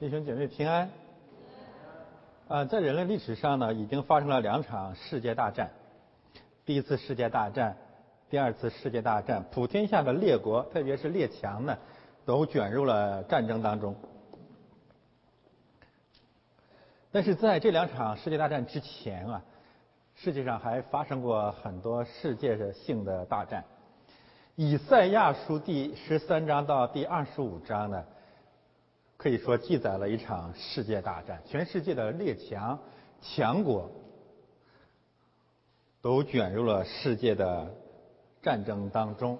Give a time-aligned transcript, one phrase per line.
[0.00, 0.90] 弟兄姐妹平安。
[2.48, 5.70] 啊，在人类历史上呢，已经发生了两场世界大战。
[6.64, 7.76] 第一次世界大战，
[8.30, 11.76] 第二次世界大战，普天下的列国，特别是列强呢，
[12.24, 13.94] 都卷入了战争当中。
[17.12, 19.42] 但是在这两场世界大战之前啊，
[20.14, 23.62] 世界上还发生过很多世界性的大战。
[24.56, 28.02] 以赛亚书第十三章到第二十五章呢。
[29.20, 32.78] 可以说记载了一场世界大战，全世界的列强、
[33.20, 33.92] 强国
[36.00, 37.70] 都卷入了世界的
[38.40, 39.38] 战争当中，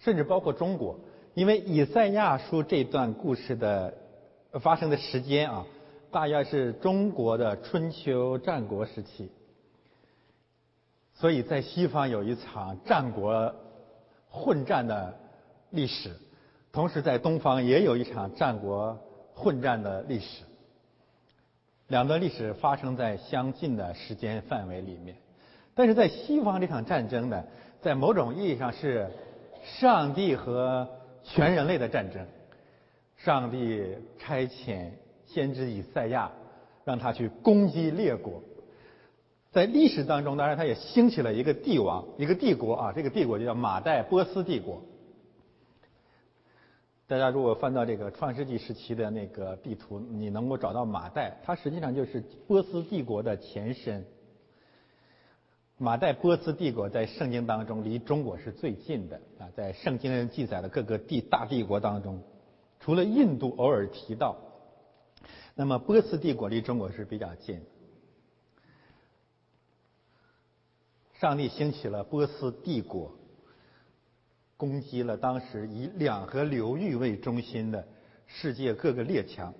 [0.00, 0.98] 甚至包括中国。
[1.34, 3.94] 因为以赛亚书这段故事的
[4.60, 5.64] 发生的时间啊，
[6.10, 9.30] 大约是中国的春秋战国时期，
[11.14, 13.54] 所以在西方有一场战国
[14.28, 15.16] 混战的
[15.70, 16.16] 历史。
[16.76, 18.98] 同时，在东方也有一场战国
[19.34, 20.44] 混战的历史，
[21.88, 25.16] 两段历史发生在相近的时间范围里面。
[25.74, 27.44] 但是在西方这场战争呢，
[27.80, 29.08] 在某种意义上是
[29.64, 30.86] 上帝和
[31.24, 32.26] 全人类的战争。
[33.16, 34.90] 上帝差遣
[35.24, 36.30] 先知以赛亚，
[36.84, 38.42] 让他去攻击列国。
[39.50, 44.82] 在历史当中，当然他也兴起了一个帝王，一个帝国啊，这个帝国就叫马代波斯帝国。
[47.08, 54.04] 大家如果翻到这个创世纪时期的那个地图，你能够找到马代，它实际上就是波斯帝国的前身。
[55.78, 62.22] 马代波斯帝国在圣经当中离中国是最近的啊，在圣经记载的各个帝大帝国当中，
[62.80, 64.36] 除了印度偶尔提到，
[65.54, 67.60] 那么波斯帝国离中国是比较近。
[71.20, 73.15] 上帝兴起了波斯帝国。
[74.56, 77.86] 攻击了当时以两河流域为中心的
[78.26, 79.52] 世界各个列强。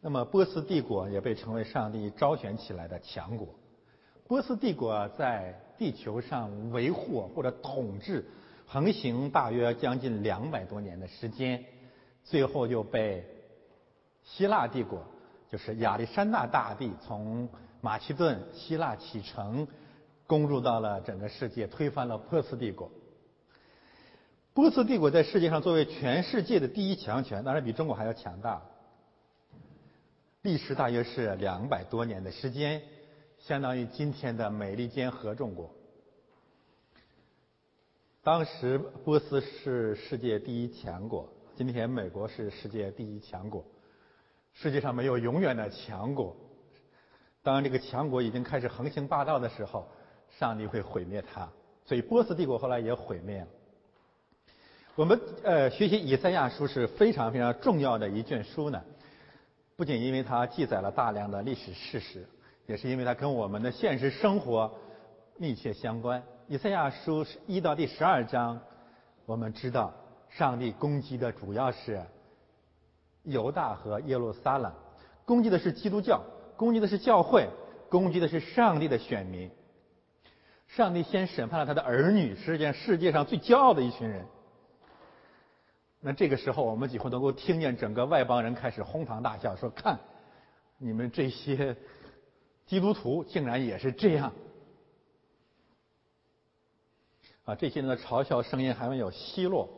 [0.00, 3.48] 那么波斯帝国也被称为上帝招选起来的强国。
[4.26, 8.24] 波斯帝国在地球上维护或者统治
[8.66, 11.64] 横行大约将近两百多年的时间，
[12.22, 13.24] 最后就被
[14.22, 15.02] 希腊帝国，
[15.50, 17.48] 就是亚历山大大帝从
[17.80, 19.66] 马其顿希腊启程。
[20.28, 22.92] 攻入到了整个世界，推翻了波斯帝国。
[24.52, 28.60] 波斯帝国在世界上作为全世界的第一强权，当然比中国还要强大。
[30.42, 32.82] 历时大约是两百多年的时间，
[33.38, 35.74] 相当于今天的美利坚合众国。
[38.22, 43.64] 当时波斯是世界第一强国，今天美国是世界第一强国。
[44.52, 46.36] 世界上没有永远的强国，
[47.42, 49.88] 当这个强国已经开始横行霸道的时候。
[50.38, 51.48] 上帝会毁灭他，
[51.84, 53.46] 所以波斯帝国后来也毁灭了。
[54.94, 58.82] 我们呃学习以赛亚书是非常非常重要的一卷书呢，
[59.76, 62.26] 不仅因为它记载了大量的历史事实，
[62.66, 64.72] 也是因为它跟我们的现实生活
[65.36, 66.22] 密切相关。
[66.48, 68.60] 以赛亚书一到第十二章，
[69.24, 69.94] 我们知道
[70.30, 72.02] 上帝攻击的主要是
[73.22, 74.72] 犹大和耶路撒冷，
[75.24, 76.20] 攻击的是基督教，
[76.56, 77.48] 攻击的是教会，
[77.88, 79.48] 攻击的是上帝的选民。
[80.68, 84.24] 上帝先审判了他的儿女，是件世界上最骄傲的一群人。
[86.00, 89.98] 那这个时候，我们几乎能够听见整个外邦人开始哄堂大笑，说：“看，
[90.76, 91.74] 你们这些
[92.66, 94.32] 基督徒竟然也是这样！”
[97.46, 99.68] 啊，这些人的嘲笑声音还没有息落，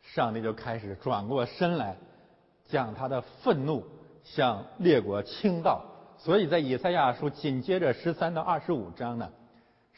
[0.00, 1.98] 上帝就开始转过身来，
[2.64, 3.84] 将他的愤怒
[4.22, 5.84] 向列国倾倒。
[6.16, 9.30] 所以在以赛亚书紧接着十三到二十五章呢。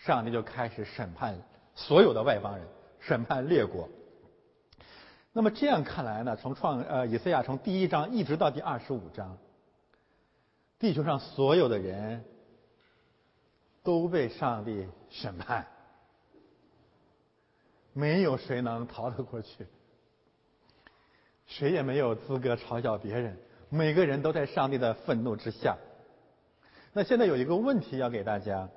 [0.04, 1.38] 上帝就开始审判
[1.76, 2.66] 所有的外邦人，
[2.98, 3.88] 审判列国。
[5.32, 9.38] 那么这样看来呢，从创呃以赛亚从第一章一直到第二十五章，
[10.80, 12.24] 地球上所有的人
[13.84, 15.68] 都被上帝审判，
[17.92, 19.68] 没有谁能逃得过去，
[21.47, 23.38] 谁也没有资格嘲笑别人，
[23.68, 25.78] 每个人都在上帝的愤怒之下。
[26.92, 28.68] 那现在有一个问题要给大家。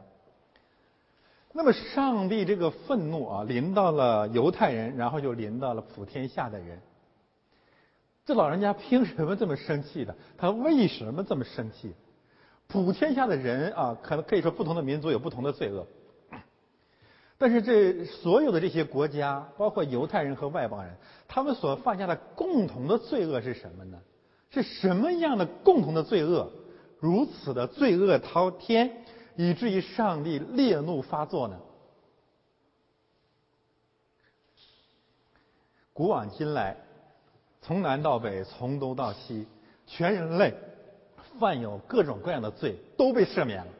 [1.58, 6.82] 那么，上帝这个愤怒啊，临到了犹太人，然后就临到了普天下的人。
[8.26, 10.14] 这老人家凭什么这么生气的？
[10.38, 11.94] 他为什么这么生气？
[12.68, 15.88] 普天下的人啊，可能可以说不同的民族有不同的罪恶，
[17.40, 20.94] 但是这所有的这些国家，包括犹太人和外邦人，
[21.26, 23.98] 他们所犯下的共同的罪恶是什么呢？
[24.50, 26.52] 是什么样的共同的罪恶？
[27.00, 29.05] 如此的罪恶滔天？
[29.36, 31.60] 以至于上帝烈怒发作呢？
[35.94, 36.76] 古往今来，
[37.62, 39.48] 从南到北，从东到西，
[39.88, 40.54] 全人类
[41.40, 43.72] 犯有各种各样的罪都被赦免了，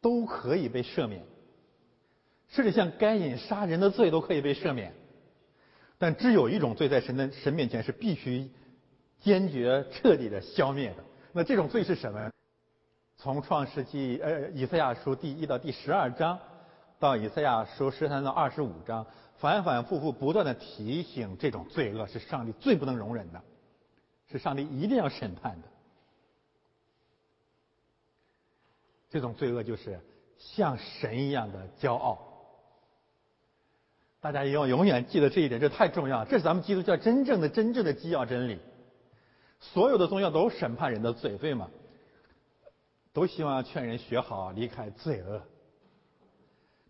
[0.00, 1.22] 都可以被赦免，
[2.48, 4.94] 甚至像该隐杀人的罪都可以被赦免。
[5.96, 8.50] 但只有一种罪在神的神面前是必须
[9.20, 11.04] 坚决彻底的消灭的。
[11.32, 12.30] 那这种罪是什么？
[13.16, 16.38] 从创世纪呃以赛亚书第一到第十二章，
[16.98, 19.06] 到以赛亚书十三到二十五章，
[19.38, 23.42] 反反复复不断的提醒这种罪恶是上帝最不能容忍的，
[24.30, 25.68] 是上帝一定要审判的。
[29.10, 30.00] 这种罪恶就是
[30.36, 32.18] 像神一样的骄傲。
[34.20, 36.24] 大家要永远记得这一点，这太重要。
[36.24, 38.58] 这是咱们基督教真正的、真正的基要真理。
[39.60, 41.70] 所有的宗教都审判人的罪，对吗？
[43.14, 45.40] 都希望劝人学好，离开罪恶。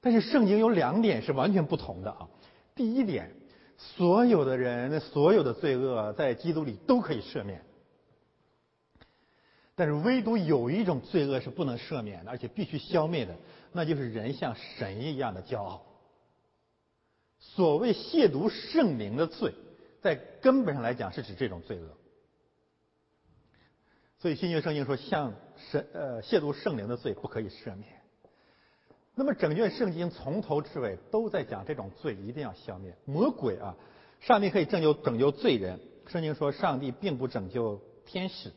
[0.00, 2.28] 但是圣经有两点是完全不同的啊。
[2.74, 3.30] 第一点，
[3.76, 7.62] 所有的人、所有的罪恶在基督里都可以赦免，
[9.74, 13.36] 但是唯独有一种罪恶是不能赦免的，而且必须消灭的，
[13.72, 15.84] 那就是人像神一样的骄傲。
[17.38, 19.52] 所谓亵渎圣灵的罪，
[20.00, 21.88] 在根本上来讲是指这种罪恶。
[24.24, 25.34] 所以新约圣经说，像
[25.70, 27.84] 神呃亵渎圣灵的罪不可以赦免。
[29.14, 32.96] 那么整卷圣经从头至尾都在讲这种罪一定要消灭。
[33.04, 33.76] 魔鬼啊，
[34.20, 35.78] 上帝可以拯救拯救罪人。
[36.06, 38.50] 圣经说，上帝并不拯救天使。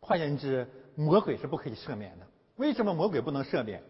[0.00, 2.26] 换言之，魔鬼是不可以赦免的。
[2.56, 3.82] 为什么魔鬼不能赦免？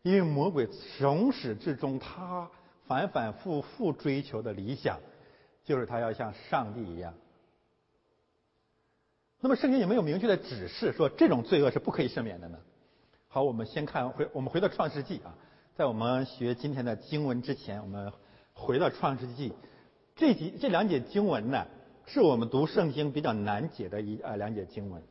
[0.00, 0.66] 因为魔鬼
[0.96, 2.50] 从始至终他。
[2.86, 5.00] 反反复复追求的理想，
[5.64, 7.12] 就是他要像上帝一样。
[9.44, 12.58] 那么圣经有没有明确的指示说这种罪恶是不可以赦免的呢？
[13.28, 15.36] 好，我们先看回我们回到创世纪啊，
[15.76, 18.10] 在我们学今天的经文之前，我们
[18.54, 19.52] 回到创世纪
[20.16, 21.66] 这几这两节经文呢，
[22.06, 25.02] 是我们读圣经比较难解的一啊两节经文，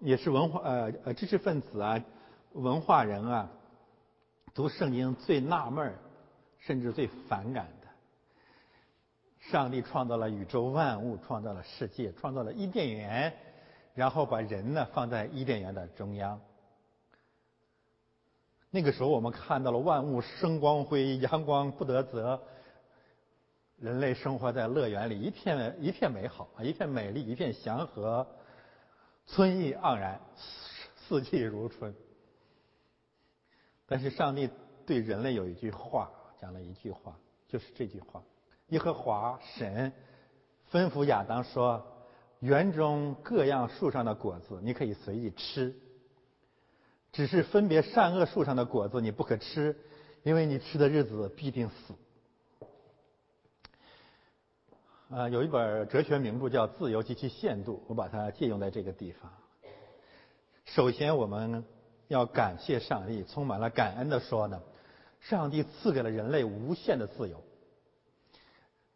[0.00, 2.04] 也是文化呃呃知识分子啊
[2.52, 3.50] 文化人啊
[4.52, 5.94] 读圣经最纳闷儿。
[6.58, 7.66] 甚至最反感，
[9.50, 13.34] 上帝创造了宇宙万物，创造了世界，创造了伊甸园，
[13.94, 16.40] 然后把人呢放在伊甸园的中央。
[18.70, 22.40] 那个时候，我们看到了万物生光辉，阳光不得泽，
[23.78, 28.26] 人类生活在乐园里，一片一片美好啊，一片美丽，一片祥和，
[29.26, 30.20] 春意盎然，
[30.96, 31.94] 四季如春。
[33.86, 34.48] 但是，上帝
[34.86, 36.10] 对人类有一句话。
[36.40, 37.16] 讲了一句话，
[37.46, 38.20] 就是这句话：
[38.72, 39.92] 耶和华神
[40.70, 41.86] 吩咐亚当说，
[42.40, 45.76] 园中各样树上的果子你可以随意吃，
[47.12, 49.76] 只是分别善恶树上的果子你不可吃，
[50.22, 51.94] 因为你吃的日子必定死。
[55.14, 59.30] 啊，有一本哲学名著叫《自由及其限度》，我把它借用在这个地方。
[60.64, 61.62] 首先，我们
[62.08, 64.62] 要感谢上帝，充满了感恩的说呢。
[65.20, 67.44] 上帝赐给了人类无限的自由。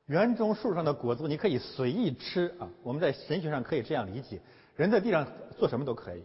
[0.07, 4.41] 园中树上的果子你可以随意吃啊，我们在神学上可以这样理解：
[4.77, 5.27] 人在地上
[5.59, 6.23] 做什么都可以。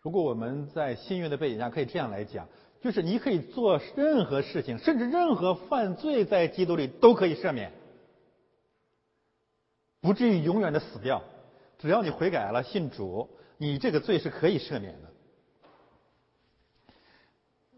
[0.00, 2.48] 如果我们在新约的背景下可以这样来讲，
[2.80, 7.72] 就是你可以做任何事情，甚至任何犯罪，在基督里都可以赦免，
[10.00, 11.22] 不至于永远的死掉。
[11.78, 15.11] 只要你悔改了，信主，你这个罪是可以赦免的。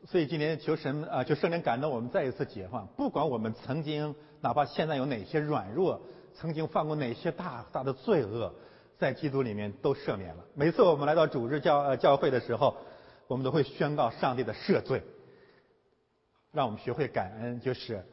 [0.06, 2.86] 所以今天求神啊，求圣灵感动我们再一次解放。
[2.88, 6.02] 不管我们曾经，哪怕现在有哪些软弱，
[6.34, 8.54] 曾经犯过哪些大大的罪恶，
[8.98, 10.44] 在基督里面都赦免了。
[10.54, 12.76] 每次我们来到主日教呃教会的时候，
[13.26, 15.02] 我们都会宣告上帝的赦罪，
[16.52, 18.04] 让我们学会感恩，就是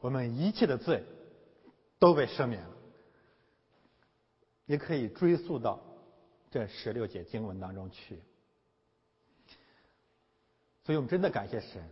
[0.00, 1.02] 我们一切的罪
[1.98, 2.70] 都被赦免了。
[4.66, 5.80] 也可以追溯到
[6.50, 8.20] 这十六节经文当中去。
[10.84, 11.82] 所以我们真的感谢神，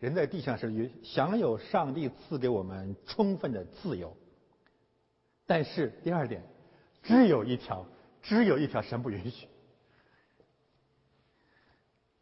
[0.00, 4.16] 人在地上是享有上帝赐给我们充分的自由。
[5.46, 6.42] 但是第二点，
[7.04, 7.86] 只有一条，
[8.20, 9.46] 只有一条，神不允许，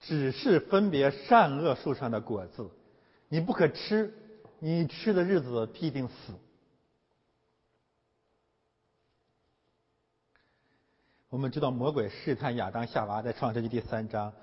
[0.01, 2.71] 只是分别善恶树上的果子，
[3.29, 4.13] 你不可吃，
[4.59, 6.35] 你吃的日子必定死。
[11.31, 14.35] 我们知道魔鬼试探亚当夏娃在创世纪第三章。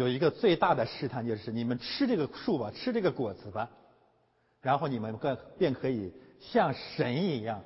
[0.00, 3.68] 有一个最大的试探，就是你们吃这个树吧，吃这个果子吧，
[4.62, 7.62] 然后你们便便可以像神一样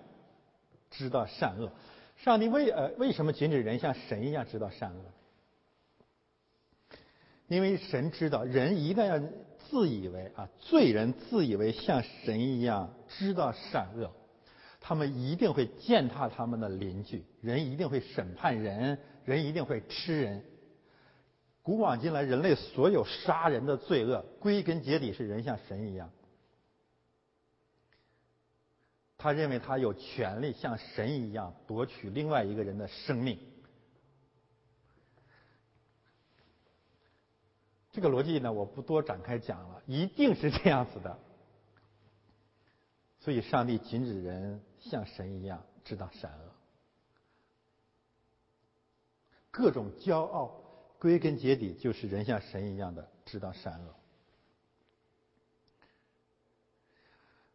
[0.90, 1.70] 知道善恶。
[2.16, 5.00] 上帝为呃为什么禁止人像神一样知道善恶？
[7.46, 9.20] 因为神知道，人一旦要
[9.70, 14.10] 自以为啊，罪人自以为像神一样知道善恶，
[14.80, 20.42] 他们一定会践踏他们的邻居，人一定会审判人，人一定会吃人。
[21.64, 26.10] 古往今来，人类所有杀人的罪恶，归根结底是人像神一样。
[29.16, 33.38] 他认为他有权利像神一样夺取另外一个人的生命。
[37.92, 41.18] 这个逻辑呢，我不多展开讲了，一定是这样子的。
[43.20, 46.52] 所以，上帝禁止人像神一样知道善恶，
[49.50, 50.60] 各种骄傲。
[50.98, 53.94] 归根结底，就是人像神一样的知道善恶。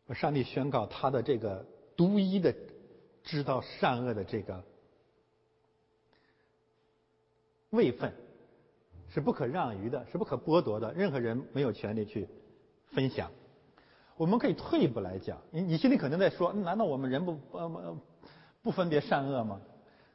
[0.08, 1.65] 而上帝宣告他的这个
[1.96, 2.55] 独一的
[3.24, 4.63] 知道善恶的这个
[7.69, 8.13] 位分
[9.10, 12.27] 是不可让于的，是不可剥夺的，任何人没有权利去
[12.91, 13.31] 分享。
[14.17, 17.98] 我们可以退一步来讲，你你心里可能在说：难道我们人不不
[18.62, 19.62] 不分别善恶吗？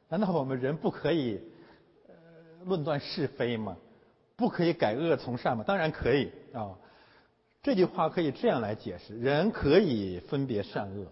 [0.09, 1.41] 难道我们人不可以？
[2.65, 3.77] 论断是非吗？
[4.35, 5.63] 不可以改恶从善吗？
[5.65, 6.75] 当然可以啊。
[7.63, 11.07] 这句话可以这样来解释：人可以分别善恶，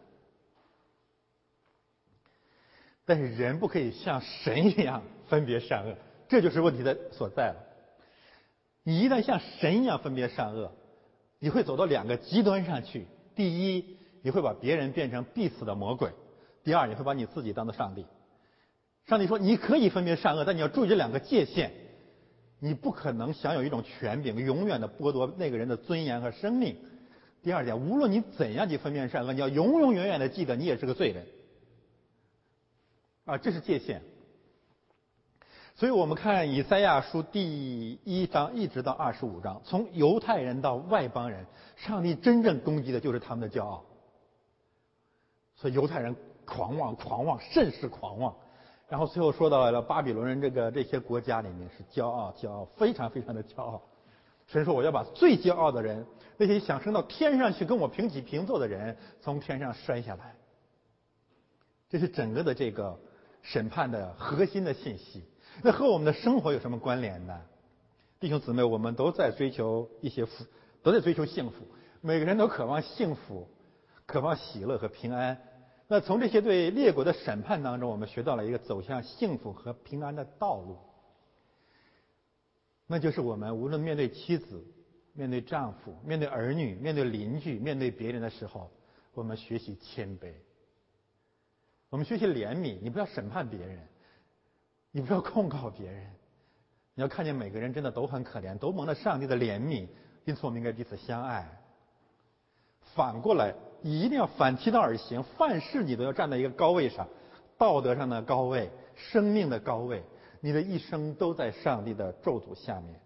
[3.06, 5.96] 但是人不可以像神一样分别善恶。
[6.28, 7.56] 这就是问题的所在了。
[8.84, 10.72] 你一旦像神一样分别善恶，
[11.40, 13.08] 你会走到两个极端上去。
[13.36, 16.10] 第一，你会把别人变成必死的魔鬼；
[16.64, 18.06] 第二，你会把你自己当做上帝。
[19.08, 21.74] 上帝说：“你可以分别善恶，但你要注意这两个界限。
[22.60, 26.78] 你不可能享有一种权柄，永远的剥夺那个人的尊严和生命。
[27.42, 31.28] 第二点，无论你怎样去分辨善恶，你要永永远远的记得，你也是个罪人。
[33.26, 34.02] 啊，这是界限。
[35.76, 41.46] 所以我们看以赛亚书第一章一直到二十五章，从犹太人到外邦人，
[41.76, 43.84] 上帝真正攻击的就是他们的骄傲。
[45.58, 48.34] 所以犹太人狂妄，狂妄，甚是狂妄。”
[48.94, 53.82] 然后最后说到了巴比伦人这个这些国家里面是骄傲，骄傲，非常非常的骄傲。
[54.46, 56.06] 神说我要把最骄傲的人，
[56.38, 60.36] 那些想升到天上去跟我平起平坐的人，从天上摔下来。
[61.90, 63.00] 这是整个的这个
[63.42, 65.24] 审判的核心的信息。
[65.64, 67.42] 那和我们的生活有什么关联呢？
[68.20, 70.46] 弟兄姊妹，我们都在追求一些福，
[70.84, 71.66] 都在追求幸福。
[72.02, 73.50] 每个人都渴望幸福，
[74.06, 75.42] 渴望喜乐和平安。
[75.88, 80.78] 那从这些对列国的审判当中，我们学到了一个走向幸福和平安的道路。
[82.88, 84.66] 那就是我们无论面对妻子、
[85.14, 88.72] 面对丈夫、面对儿女、面对邻居、面对别人的时候，
[89.14, 90.34] 我们学习谦卑，
[91.90, 92.78] 我们学习怜悯。
[92.82, 93.80] 你不要审判别人，
[94.92, 96.10] 你不要控告别人，
[96.96, 99.88] 你要看见每个人真的都很可怜，都蒙了上帝的怜悯，
[100.26, 101.48] 因此我们应该彼此相爱。
[102.96, 103.54] 反过来。
[103.86, 107.06] 你一定要反其道而行，凡事你都要站在一个高位上，
[107.58, 110.02] 道德上的高位，生命的高位，
[110.40, 113.02] 你的一生都在上帝的咒诅下面，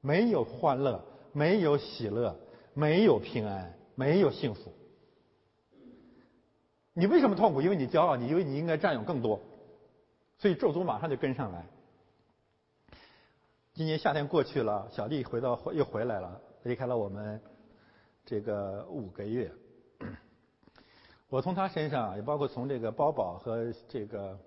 [0.00, 1.00] 没有欢乐，
[1.32, 2.36] 没有喜乐，
[2.74, 4.72] 没有平安，没有幸福。
[6.92, 7.62] 你为什么痛苦？
[7.62, 9.40] 因为你骄傲，你因为你应该占有更多，
[10.38, 11.64] 所以咒诅马上就跟上来。
[13.74, 17.40] 今年夏天过去了，小弟回到又回来了，离开了我们
[18.24, 19.52] 这个五个月。
[21.28, 24.38] 我从他身上，也包括从这个包宝和这个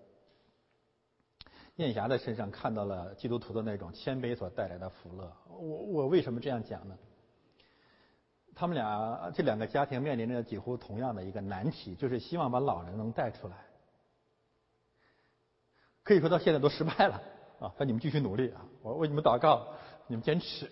[1.76, 5.32] 燕霞的身上，看到了基督徒的那种谦卑所带来的福乐。
[5.50, 6.98] 我我为什么这样讲呢？
[8.56, 13.56] 他们俩这两个家庭面临着几乎同样的一个难题，就是希望把老人能带出来。
[16.04, 17.22] 可以说到现在都失败了
[17.60, 17.74] 啊！
[17.78, 18.66] 那你们继续努力啊！
[18.82, 19.68] 我为你们祷告，
[20.08, 20.70] 你们坚持。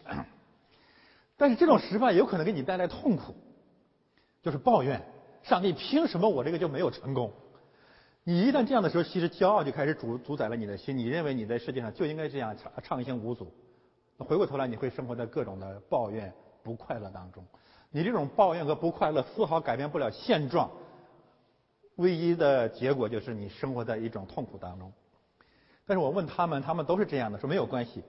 [1.38, 3.36] 但是这种失败有可能给你带来痛苦，
[4.42, 5.02] 就是抱怨。
[5.48, 7.32] 上帝凭什么我这个就没有成功？
[8.24, 10.98] 你一旦这样的时候，其实骄傲就开始主主宰了你的心。
[10.98, 13.50] 你认为你在世界上就应该这样畅畅行无阻，
[14.18, 17.46] 回过头来你会生活在各种的抱怨、不快乐当中。
[17.92, 20.70] 你这种抱怨和不快乐丝毫改变不了现状，
[21.96, 24.92] 唯一的结果就是你生活在一种痛苦当中。
[25.86, 28.04] 但是我问他们，他们都是这样的，说没有关系，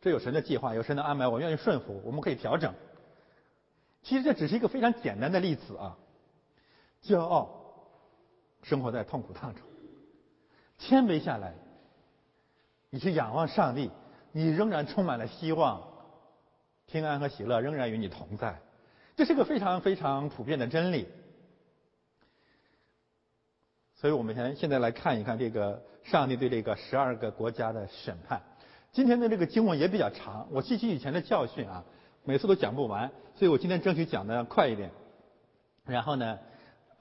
[0.00, 2.72] 这有神的计划，有神的安排，我愿意顺服，我们可以调整。
[4.04, 5.98] 其实这只是一个非常简单的例子啊。
[7.02, 7.50] 骄傲，
[8.62, 9.62] 生活在痛苦当中；
[10.78, 11.54] 谦卑下来，
[12.90, 13.90] 你去仰望上帝，
[14.32, 15.82] 你仍然充满了希望，
[16.86, 18.60] 平安和喜乐仍然与你同在。
[19.16, 21.08] 这是个非常非常普遍的真理。
[23.96, 28.40] 所以我们现现在来看一看这个上帝对这个十二个国家的审判。
[28.92, 31.84] 今天的这个经文也比较长，我吸取以前的教训啊，
[32.24, 34.90] 每次都讲不完，所以我今天争取讲的快一点。
[35.84, 36.38] 然后呢，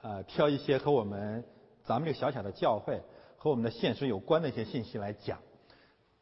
[0.02, 1.44] 呃，挑一些和我们
[1.84, 3.02] 咱们这个小小的教会
[3.38, 5.40] 和我们的现实有关的一些信息来讲。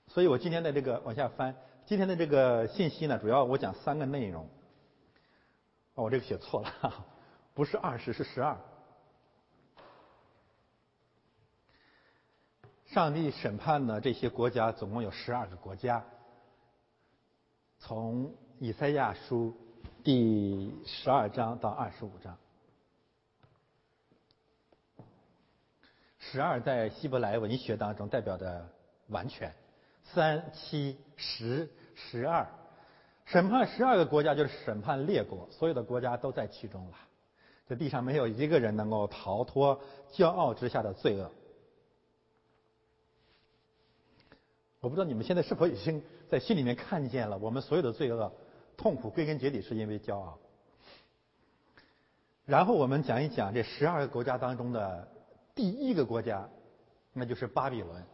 [0.07, 1.55] 所以我今天的这个往下翻，
[1.85, 4.49] 今天的这个信息呢，主要我讲三个内容。
[5.95, 7.05] 哦，我这个写错了，
[7.53, 8.57] 不是二十，是十二。
[12.85, 16.03] 上帝审判的这些国家总共有十二个国家，
[17.77, 19.55] 从以赛亚书
[20.03, 22.37] 第十二章到二十五章。
[26.31, 28.69] 十二在希伯来文学当中代表的
[29.07, 29.53] 完全，
[30.03, 32.47] 三七十十二，
[33.25, 36.97] 审判十二个国家就是审判列国，所有的国家都在其中了。
[37.67, 39.81] 这地上没有一个人能够逃脱
[40.13, 41.31] 骄傲之下的罪恶。
[44.79, 48.31] 我不知道你们现在是否已经在心里面看见了，我们所有的罪恶、
[48.77, 50.39] 痛苦归根结底是因为骄傲。
[52.45, 55.07] 然后我们讲一讲这十二个国家当中的
[55.57, 56.47] 第一个国家，
[57.13, 58.05] 那就是巴比伦。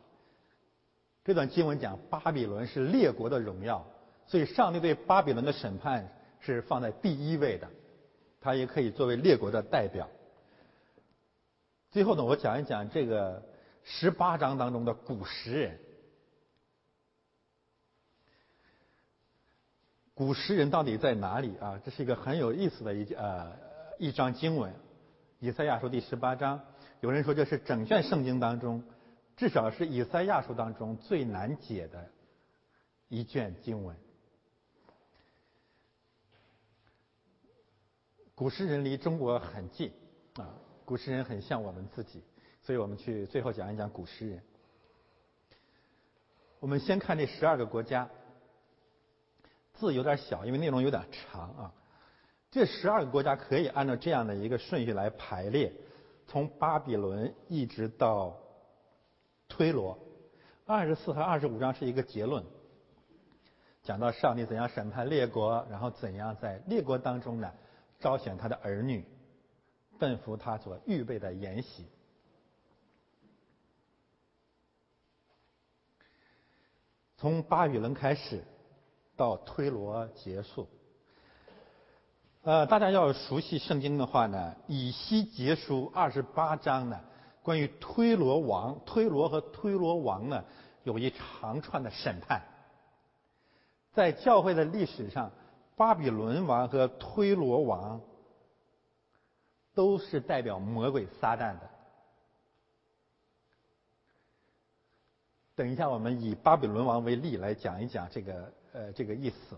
[1.25, 3.85] 这段经文讲巴比伦是列国的荣耀，
[4.25, 6.09] 所以上帝对巴比伦的审判
[6.39, 7.69] 是放在第一位的，
[8.39, 10.09] 它也可以作为列国的代表。
[11.91, 13.43] 最后呢，我讲一讲这个
[13.83, 15.79] 十八章当中的古时人。
[20.13, 21.81] 古时人到底在哪里啊？
[21.83, 23.51] 这是一个很有意思的一呃
[23.99, 24.71] 一章经文，
[25.39, 26.61] 《以赛亚书》第十八章。
[27.03, 28.81] 有人说这是整卷圣经当中，
[29.35, 32.09] 至少是《以赛亚书》当中最难解的
[33.09, 33.93] 一卷经文。
[38.33, 39.91] 古诗人离中国很近
[40.35, 40.47] 啊，
[40.85, 42.23] 古诗人很像我们自己，
[42.61, 44.41] 所以我们去最后讲一讲古诗人。
[46.61, 48.09] 我们先看这十二个国家。
[49.73, 51.73] 字有点小，因为内容有点长啊。
[52.49, 55.73] 这十二个国家可以按照这样的一个顺序来排列，
[56.33, 58.35] 从巴比伦一直到
[59.47, 59.99] 推罗。
[60.65, 62.43] 二十四和二十五章是一个结论，
[63.83, 67.53] 讲到上帝怎样审判列国，然后怎样在列国当中呢
[67.99, 69.05] 招选他的儿女，
[69.99, 71.85] 奔赴他所预备的筵席。
[77.15, 78.43] 从巴比伦开始。
[79.15, 80.67] 到推罗结束，
[82.43, 86.99] 呃，大家要熟悉圣经的话呢，以西结书二十八章呢，
[87.41, 90.43] 关于推罗王、推罗和推罗王呢，
[90.83, 92.41] 有一长串的审判。
[93.93, 95.31] 在教会的历史上，
[95.77, 98.01] 巴比伦王和推罗王
[99.73, 101.69] 都是代表魔鬼撒旦的。
[105.55, 108.51] 等一下，我们以巴比伦王为例来讲一讲这个。
[108.73, 109.57] 呃，这个意思。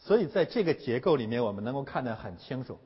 [0.00, 2.78] 所以在这个结构里面，我们能够看得很清楚。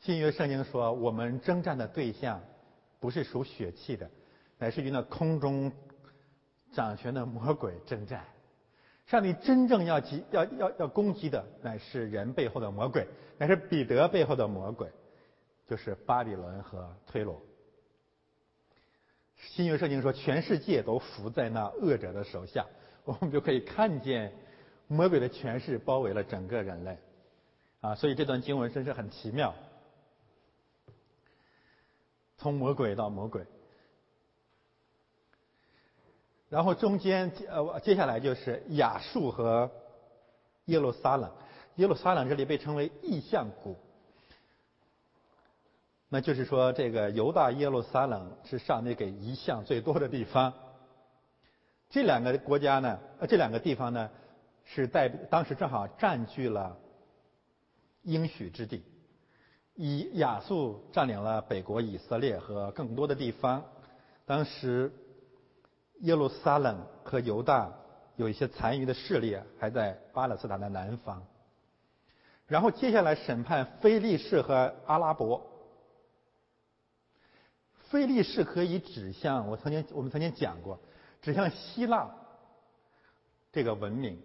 [0.00, 2.42] 新约圣经说，我们征战的对象
[3.00, 4.10] 不是属血气的，
[4.58, 5.72] 乃是与那空中
[6.72, 8.24] 掌权的魔鬼征战。
[9.06, 13.06] 上帝真正要击、要要要攻击的，乃是人背后的魔鬼，
[13.38, 14.90] 乃是彼得背后的魔鬼，
[15.66, 17.40] 就是巴比伦和推罗。
[19.36, 22.66] 新约圣经说，全世界都伏在那恶者的手下，
[23.04, 24.32] 我们就可以看见
[24.88, 26.98] 魔鬼的权势包围了整个人类，
[27.80, 29.54] 啊，所以这段经文真是很奇妙。
[32.38, 33.46] 从魔鬼到魔鬼，
[36.48, 39.70] 然后中间呃，接下来就是亚述和
[40.66, 41.32] 耶路撒冷，
[41.76, 43.76] 耶路撒冷这里被称为异象谷。
[46.08, 50.52] 那就是说，这个犹大耶路撒冷是上帝给遗像最多的地方。
[51.90, 54.10] 这两个国家呢，呃，这两个地方呢，
[54.66, 56.76] 是代当时正好占据了
[58.02, 58.84] 应许之地。
[59.74, 63.64] 以亚述占领了北国以色列和更多的地方。
[64.24, 64.92] 当时
[66.00, 67.72] 耶路撒冷和犹大
[68.16, 71.22] 有一些残余的势力还在巴勒斯坦的南方。
[72.46, 75.46] 然后接下来审判非利士和阿拉伯。
[77.88, 80.80] 非利士可以指向我曾经我们曾经讲过，
[81.22, 82.10] 指向希腊
[83.52, 84.20] 这个文明，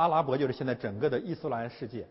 [0.00, 2.08] 阿拉伯就是现在整个的伊斯兰世界。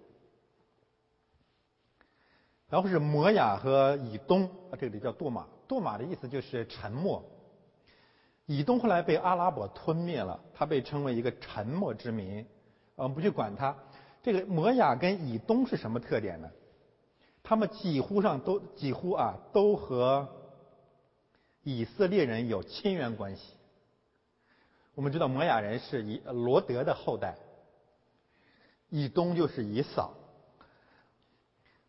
[2.70, 7.24] 然后是摩亚和以东，啊，这里叫杜马，杜马的意思就是沉默。
[8.46, 12.46] 以东后来被阿拉伯吞灭了，它被称为一个沉默之民，
[12.94, 13.76] 我们不去管它。
[14.22, 16.52] 这个摩亚跟以东是什么特点呢？
[17.42, 20.28] 他们几乎上都几乎啊都和
[21.64, 23.54] 以色列人有亲缘关系，
[24.94, 27.36] 我们知道摩亚人是以罗德的后代，
[28.90, 30.14] 以东就是以扫。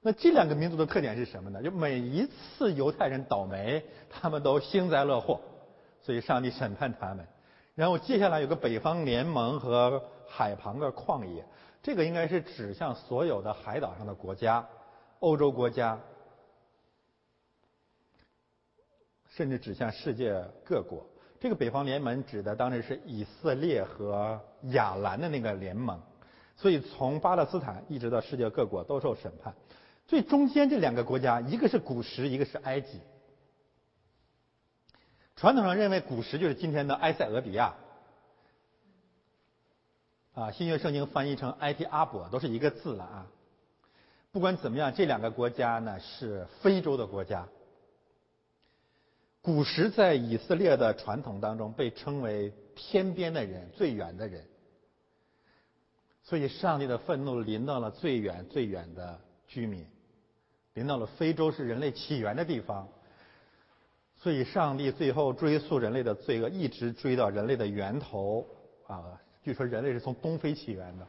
[0.03, 1.63] 那这两个民族的特点是什么呢？
[1.63, 5.41] 就每一次犹太人倒霉，他们都幸灾乐祸，
[6.01, 7.27] 所以上帝审判他们。
[7.75, 11.45] 然后接下来有个北方联盟和海旁的旷野，
[11.83, 14.67] 这个应该是指向所有的海岛上的国家，
[15.19, 15.99] 欧洲国家，
[19.29, 21.07] 甚至指向世界各国。
[21.39, 24.41] 这个北方联盟指的当时是以色列和
[24.73, 26.01] 亚兰的那个联盟，
[26.61, 29.55] 所以从巴勒斯坦一直到世界各国都受审判。
[30.07, 33.01] 最中间这两个国家，一个是古时，一个是埃及。
[35.37, 37.77] 传统上认为古时就是今天的埃塞俄比亚，
[40.35, 43.27] 啊，新约圣经翻译成埃提阿伯都是一个字了啊。
[44.31, 47.49] 不管怎么样，这两个国家呢是非洲的国家。
[49.41, 54.45] 古时在以色列的传统当中被称为天边的人，最远的人。
[56.31, 59.85] 所以上帝的愤怒临到了最远最远的居民。
[60.75, 62.87] 临到了非洲是人类起源的地方，
[64.17, 68.47] 所以上帝最后追溯人类的罪恶，一直追到人类的源头
[68.87, 69.21] 啊。
[69.43, 71.07] 据说人类是从东非起源的，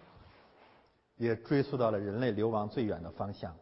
[1.18, 3.56] 也追溯到了人类流亡最远的方向。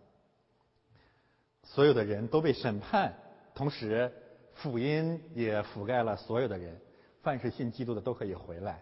[1.65, 3.13] 所有的人都被审判，
[3.53, 4.09] 同时
[4.53, 6.79] 福音也覆盖了所有的人，
[7.21, 8.81] 凡是信基督的都可以回来。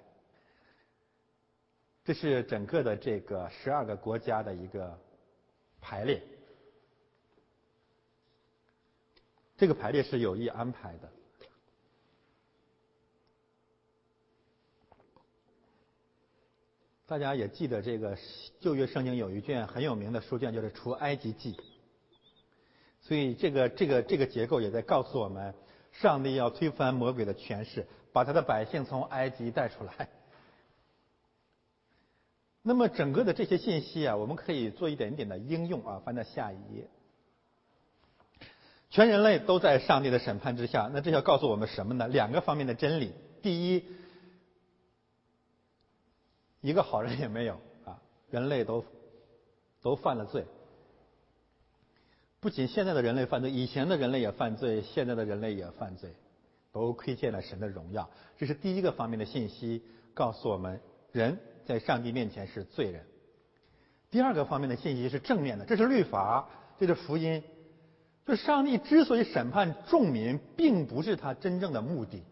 [2.08, 4.98] 这是整个的这个十二个国家的一个
[5.82, 6.24] 排列。
[9.58, 11.12] 这个排列是有意安排的。
[17.06, 18.18] 大家也记得，这个
[18.62, 21.54] 旧约圣经有一卷很有名的书卷，就是《出埃及记》。
[23.02, 25.54] 所以，这个这个这个结构也在告诉我们，
[25.92, 30.08] 上帝要推翻魔鬼的权势，把他的百姓从埃及带出来。
[32.68, 36.90] 那么，整个的这些信息啊，我们可以做一点点的应用啊，翻到下一页。
[38.90, 42.10] 全人类都在上帝的审判之下，那这要告诉我们什么呢？
[42.10, 43.86] 两个方面的真理：第一，
[46.60, 47.54] 一个好人也没有
[47.86, 48.84] 啊，人类都
[49.82, 50.44] 都犯了罪。
[52.42, 56.12] 不仅现在的人类犯罪，以前的人类也犯罪，现在的人类也犯罪，
[56.74, 58.10] 都亏欠了神的荣耀。
[58.38, 59.82] 这是第一个方面的信息，
[60.14, 60.82] 告诉我们
[61.14, 63.04] 人在上帝面前是罪人。
[64.10, 66.48] 第二个方面的信息是正面的，这是律法，
[66.80, 67.44] 这是福音。
[68.26, 72.24] 就上帝之所以审判众民，并不是他真正的目的。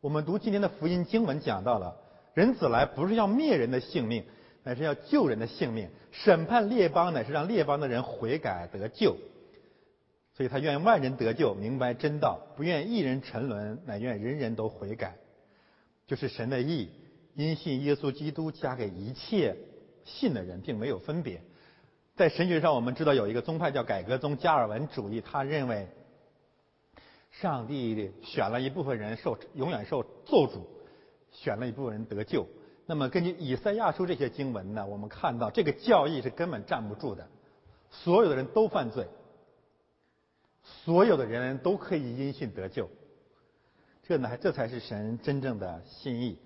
[0.00, 1.96] 我们读今天的福音经文讲到了，
[2.34, 4.24] 人子来不是要灭人的性命，
[4.62, 5.88] 乃是要救人的性命。
[6.12, 9.16] 审判列邦乃是让列邦的人悔改得救。
[10.36, 15.16] 所以他愿万人得救，明白真道，不愿一人沉沦，乃愿人人都悔改。
[16.06, 16.90] 就是神的意，
[17.34, 19.56] 因信耶稣基督加给一切
[20.04, 21.42] 信的人，并没有分别。
[22.16, 25.88] 在神学上，我们知道有一个宗派叫改革宗加尔文主义，他认为
[27.32, 30.60] 上帝选了一部分人受永远受咒诅，
[31.32, 32.46] 选了一部分人得救。
[32.86, 37.26] 那么根据以赛亚书这些经文呢，我们看到这个教义是根本站不住的，
[37.90, 39.08] 所有的人都犯罪，
[40.62, 42.88] 所有的人都可以因信得救。
[44.04, 46.38] 这呢，这才是神真正的心意。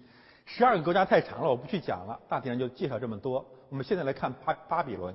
[0.50, 3.44] 十二个国家太长了，我不去讲了，大体上就介绍这么多。
[3.68, 5.14] 我们现在来看巴巴比伦。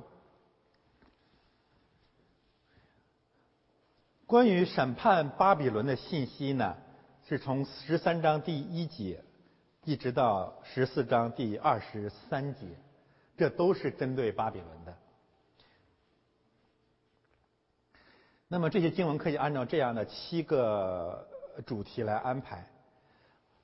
[4.27, 6.77] 关于审判巴比伦的信息呢，
[7.27, 9.23] 是从十三章第一节
[9.83, 12.67] 一直到十四章第二十三节，
[13.35, 14.95] 这都是针对巴比伦的。
[18.47, 21.27] 那么这些经文可以按照这样的七个
[21.65, 22.67] 主题来安排：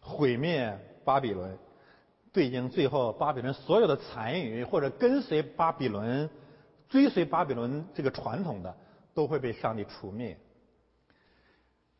[0.09, 1.57] 毁灭巴比伦，
[2.33, 6.29] 对应最后巴比伦所有的残余或者跟随巴比伦、
[6.89, 8.75] 追随巴比伦这个传统的，
[9.13, 10.37] 都会被上帝除灭。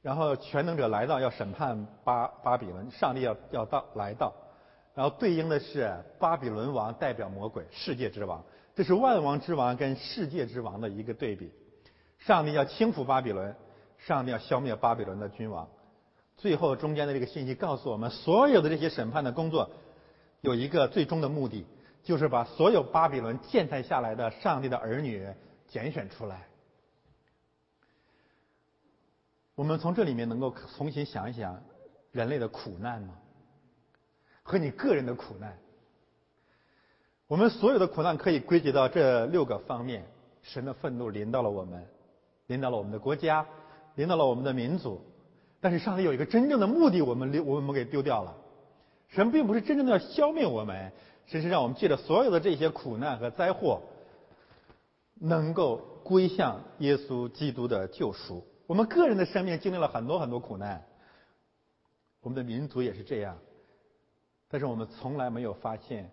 [0.02, 4.34] 然后全能者来到要审判巴巴比伦，上帝要要到来到，
[4.96, 8.44] 然后对应的是巴比伦王代表魔鬼，世界之王，
[8.76, 11.52] 这是万王之王跟世界之王的一个对比。
[12.18, 13.56] 上帝要轻抚巴比伦，
[13.98, 15.68] 上帝要消灭巴比伦的君王。
[16.40, 19.70] 最后中间的这个信息告诉我们，所有的这些审判的工作
[20.40, 21.66] 有一个最终的目的，
[22.02, 25.28] 就是把所有巴比伦践踏下来的上帝的儿女
[25.68, 26.48] 拣选出来。
[29.56, 31.62] 我们从这里面能够重新想一想
[32.14, 33.16] 人类的苦难吗？
[34.42, 35.58] 和你个人的苦难。
[37.28, 40.06] 我们所有的苦难可以归结到这六个方面：
[40.42, 41.86] 神的愤怒临到了我们，
[42.48, 43.46] 临到了我们的国家，
[43.96, 45.02] 临到了我们的民族。
[45.62, 48.36] 但是上帝有一个真正的目的，我们丢我们给丢掉了。
[49.10, 50.92] 神并不是真正的要消灭我们，
[51.26, 53.82] 神是让我们借着所有的这些苦难和灾祸，
[55.16, 58.46] 能够归向耶稣基督的救赎。
[58.68, 60.86] 我们个人的生命经历了很多很多苦难，
[62.22, 63.38] 我们的民族也是这样，
[64.48, 66.12] 但是我们从来没有发现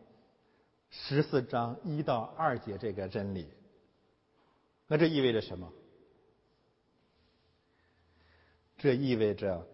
[0.88, 3.46] 十四章一到二节这个真理。
[4.88, 5.70] 那这意味着什么？
[8.78, 9.66] 这意味着。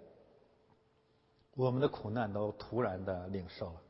[1.54, 3.80] 我们的苦难都突然的领受了，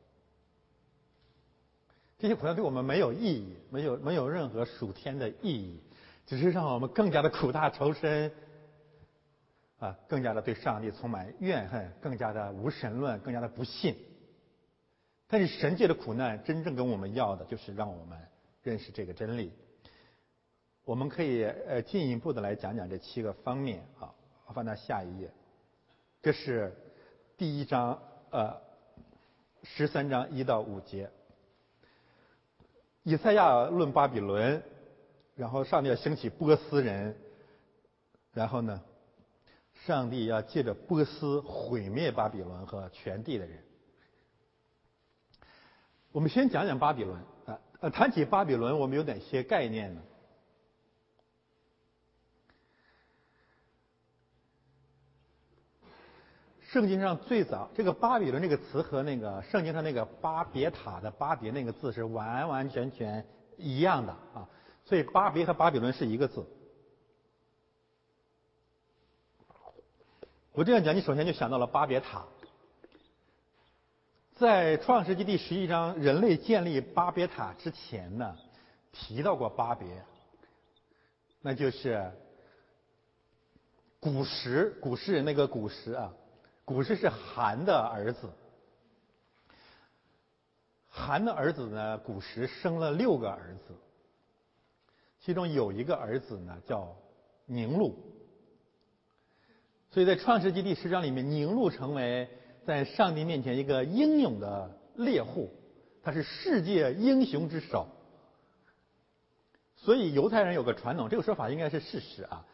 [2.18, 5.80] 这些苦难对我们没有意义，没有没有任何属天的意义，
[6.26, 8.32] 只是让我们更加的苦大仇深，
[9.78, 13.94] 啊，更加的对上帝充满怨恨，更加的无神论，更加的不信。
[15.28, 18.18] 但是神界的苦难真正跟我们要的就是让我们
[18.64, 19.52] 认识这个真理。
[20.84, 24.11] 我们可以呃进一步的来讲讲这七个方面啊，
[24.46, 25.30] 我翻到下一页，
[26.22, 26.74] 这是。
[27.38, 27.98] 第一章，
[28.30, 28.60] 呃，
[29.64, 31.10] 十三章一到五节，
[33.02, 34.62] 以赛亚论巴比伦，
[35.34, 37.16] 然后上帝要兴起波斯人，
[38.32, 38.80] 然后呢，
[39.86, 43.58] 上帝要借着波斯毁灭巴比伦和全地的人。
[46.12, 50.02] 我们先讲讲巴比伦啊，呃，谈起巴比伦，我们有哪些概念呢？
[56.72, 63.26] 圣经上最早这个巴比伦这个词和那个圣经上那个巴别塔的巴别那个字是完完全全
[63.58, 64.48] 一样的啊，
[64.86, 66.46] 所以巴别和巴比伦是一个字。
[70.52, 72.24] 我这样讲，你首先就想到了巴别塔。
[74.36, 78.34] 在创世纪第十一章，人类建立巴别塔之前呢，
[78.92, 80.02] 提到过巴别，
[81.42, 82.10] 那就是
[84.00, 86.10] 古时古诗人那个古时啊。
[86.64, 88.30] 古时是韩的儿子，
[90.88, 93.74] 韩的儿子呢，古时生了六个儿子，
[95.20, 96.96] 其中有一个儿子呢叫
[97.46, 97.98] 宁禄，
[99.90, 102.28] 所以在创世纪第十章里面，宁禄成为
[102.64, 105.52] 在上帝面前一个英勇的猎户，
[106.02, 107.88] 他是世界英雄之首，
[109.74, 112.46] 所以犹太人有个传统，这个说法应该是事实啊。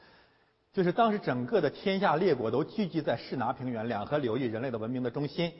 [0.72, 5.52] 就是当时整个的天下列国都聚集在士拿平原，两河流域，人类的文明的中心，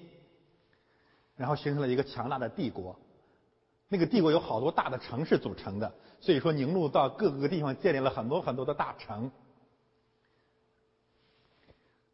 [1.34, 2.98] 然后形成了一个强大的帝国。
[3.88, 9.32] 那个帝国有好多大的城市组成的，所以说宁禄到各个地方建立了很多很多的大城。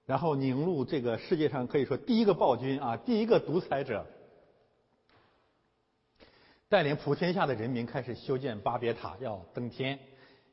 [0.06, 4.06] 然后宁禄这个世界上可以说第一个暴君啊，第一个独裁者，
[6.68, 9.98] 带领普天下的人民开始修建巴别塔，要登天，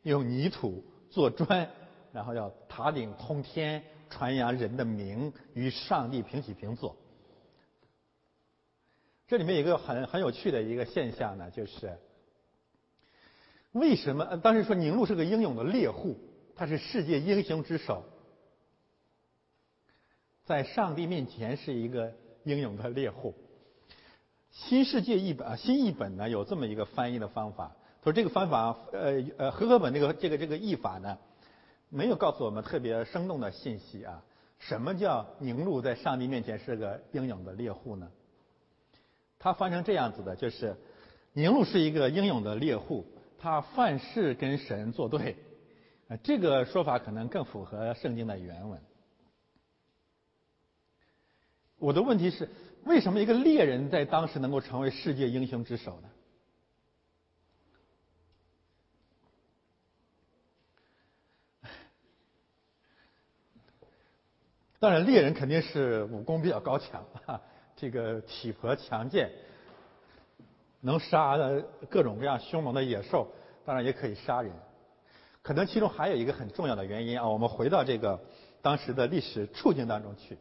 [0.01, 1.69] 用泥土做砖。
[2.13, 6.95] 然后要塔顶通天，传扬人的名，与上帝平起平坐。
[9.27, 11.97] 这里面有一个很很有趣的一个现象呢，就是
[13.71, 16.17] 为什么当时说宁禄是个英勇的猎户，
[16.53, 18.03] 他是世界英雄之首，
[20.43, 23.33] 在上帝面前是一个英勇的猎户。
[24.49, 31.17] 新世界译本啊，新译本呢有这么一个翻译的方法，说这个方法呃呃和合本这个这个这个译法呢。
[31.93, 34.23] 没有告诉我们特别生动的信息啊！
[34.59, 38.09] 什么叫宁禄在上帝面前是个英勇的猎户呢？
[39.37, 40.77] 他翻成这样子的，就是
[41.33, 43.05] 宁禄是一个英勇的猎户，
[43.37, 45.35] 他犯事跟神作对。
[46.07, 48.81] 啊，这个说法可能更符合圣经的原文。
[51.77, 52.47] 我的问题是，
[52.85, 56.09] 为什么一个猎人在当时能够成为世界英雄之首呢？
[64.81, 67.05] 当然，猎人肯定是武功比较高强，
[67.75, 69.31] 这个体魄强健，
[70.79, 71.37] 能杀
[71.87, 73.27] 各种各样凶猛的野兽，
[73.63, 74.51] 当然也可以杀人。
[75.43, 78.19] 可能其中还有一个很重要的原因啊，我们回到这个
[78.63, 80.35] 当时的历史处境当中去。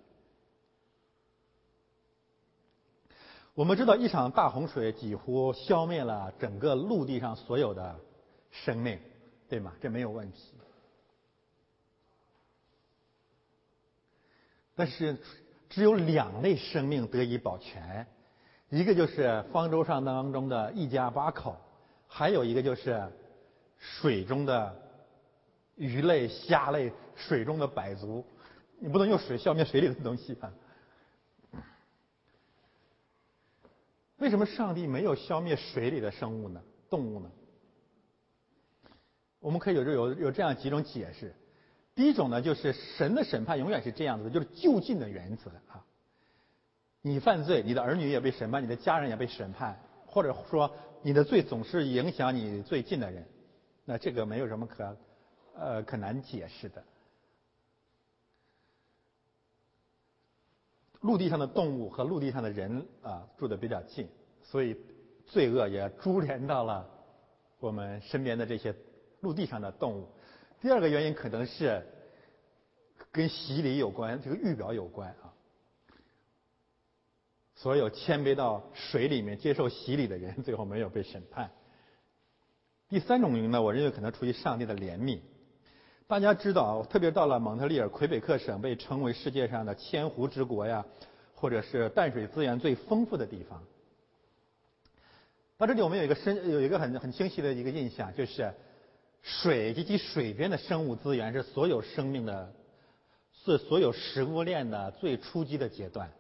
[3.53, 7.95] 我们知道，一场大洪水几乎消灭了整个陆地上所有的
[8.51, 8.99] 生命，
[9.51, 9.75] 对吗？
[9.83, 10.55] 这没有问题。
[14.81, 15.15] 但是，
[15.69, 18.07] 只有两类生命得以保全，
[18.71, 21.55] 一个就是方舟上当中的一家八口，
[22.09, 23.07] 还有一个就是
[23.77, 24.75] 水中的
[25.77, 28.25] 鱼类、虾类、水中的百足。
[28.79, 30.51] 你不能用水消灭水里的东西啊！
[34.17, 36.63] 为什么上帝没有消灭水里的生物呢？
[36.89, 37.31] 动物呢？
[39.41, 41.35] 我们可以有有有这样几种解释。
[42.01, 45.85] 第一种呢，就是神的审判永远是这样子的，就是就近的原则啊。
[47.03, 53.27] 你犯罪，你的儿女也被审判，你的家人也被审判，或者说你的罪总是影响你最近的人，
[53.85, 54.97] 那这个没有什么可
[55.55, 56.83] 呃可难解释的。
[61.03, 64.09] 陆地上的动物和陆地上的人啊住的比较近，
[64.43, 64.75] 所以
[65.27, 66.89] 罪恶也株连到了
[67.59, 68.75] 我们身边的这些
[69.21, 70.09] 陆地上的动物。
[70.61, 71.87] 第二个原因可能是
[73.11, 75.33] 跟洗礼有关，这个预表有关啊。
[77.57, 81.51] 所有谦卑到水里面接受洗礼的人，最后没有被审判。
[82.89, 85.21] 第三种原因呢，我认为可能出于上帝的怜悯。
[86.07, 90.85] 大家知道，特别到了蒙特利尔魁北克省，被称为世界上的千湖之国呀，
[91.35, 93.63] 或者是淡水资源最丰富的地方。
[95.57, 98.53] 到这里，我们有一个深有一个很很清晰的一个印象，就是
[99.23, 102.53] 水及其水边的生物资源是所有生命的，
[103.45, 106.11] 是所有食物链的最初级的阶段，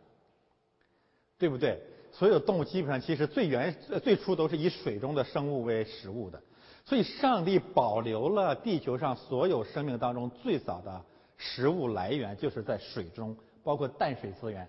[1.38, 1.82] 对不对？
[2.12, 6.42] 所有动物基本上其实最原最初都是以水中的生物为食物的。
[6.84, 11.04] 所以，上帝保留了地球上所有生命当中最早的
[11.36, 14.68] 食物来源，就是在水中，包括淡水资源。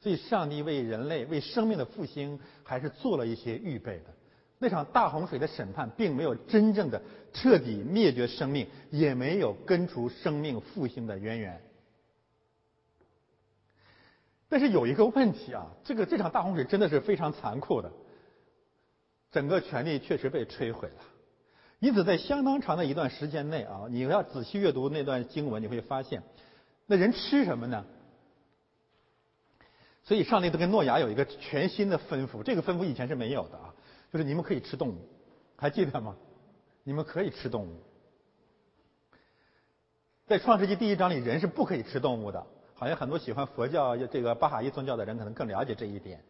[0.00, 4.14] 所以，上帝为人类、为生命的复兴，还是做了一些预备的。
[4.58, 11.60] 那场大洪水的审判，并没有真正的彻底灭绝生命，也没有根除生命复兴的渊源。
[14.48, 17.92] 但是有一个问题啊，这个这场大洪水真的是非常残酷的。
[19.32, 20.94] 整个权力确实被摧毁了，
[21.78, 26.22] 因此在相当长的一段时间内啊，你要仔细阅读那段经文，你会发现，
[26.86, 27.84] 那人吃什么呢？
[30.04, 33.65] 所以上帝都跟诺亚有一个全新的吩咐，这个吩咐以前是没有的，
[34.16, 35.06] 就是你们可以吃动物，
[35.58, 36.16] 还记得吗？
[36.84, 37.76] 你们可以吃动物。
[40.26, 46.24] 在创世纪第一章里，人是不可以吃动物的，好像很多喜欢佛教这个巴哈伊宗教的人可能更了解这一点。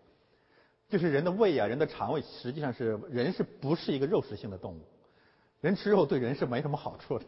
[0.88, 4.81] 就是人的胃啊，人的肠胃实际上是人是不是一个肉食性的动物？
[5.61, 7.27] 人吃肉对人是没什么好处的。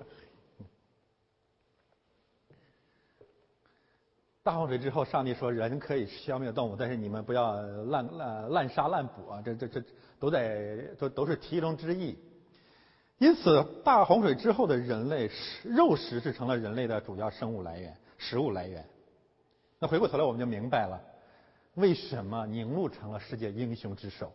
[4.43, 9.41] 大洪水之后，上帝说人可以消灭动物，但是你们不要滥滥滥杀滥捕啊！
[9.45, 9.85] 这这这
[10.19, 12.19] 都在都都是其中之意。
[13.19, 18.85] 因此，大洪水之后的人类食肉食是成了人类的主要生物来源、食物来源。
[19.81, 21.01] 那回过头来，我们就明白了。
[21.75, 24.33] 为什么宁路成了世界英雄之首？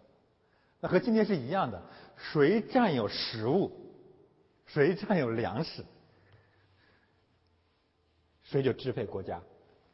[0.81, 1.81] 那和今天是一样的，
[2.17, 3.71] 谁占有食物，
[4.65, 5.85] 谁占有粮食，
[8.43, 9.41] 谁就支配国家，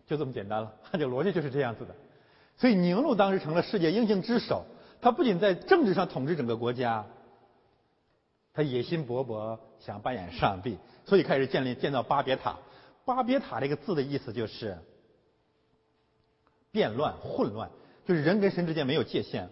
[0.08, 0.73] 就这么简单了。
[0.93, 1.95] 这逻辑就是这样子的。
[2.58, 4.65] 所以宁路当时成了世界英雄之首，
[5.01, 7.05] 他不仅在政治上统治整个国家，
[8.53, 12.57] 他野心勃勃，想扮演上帝，所以开始建立建造巴别塔。
[13.05, 14.77] 巴别塔这个字的意思就是。
[16.71, 17.71] 变乱、混乱，
[18.05, 19.49] 就是人跟神之间没有界限。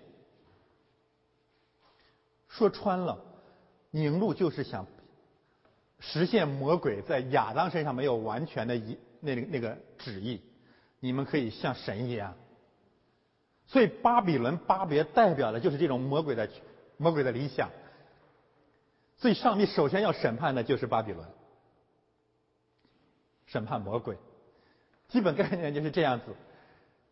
[2.48, 3.26] 说穿了，
[3.90, 4.86] 宁路就是想
[6.00, 10.44] 实现魔鬼在亚当身上没有完全的一那个那个旨意。
[11.00, 12.36] 你们可以像神一样。
[13.68, 16.50] 所以巴比伦巴别代表的就是这种魔鬼的
[16.98, 17.70] 魔鬼的理想。
[19.18, 21.28] 所以上帝首先要审判的就是巴比伦，
[23.48, 24.18] 审判魔鬼。
[25.10, 26.26] 基本概念就是这样子。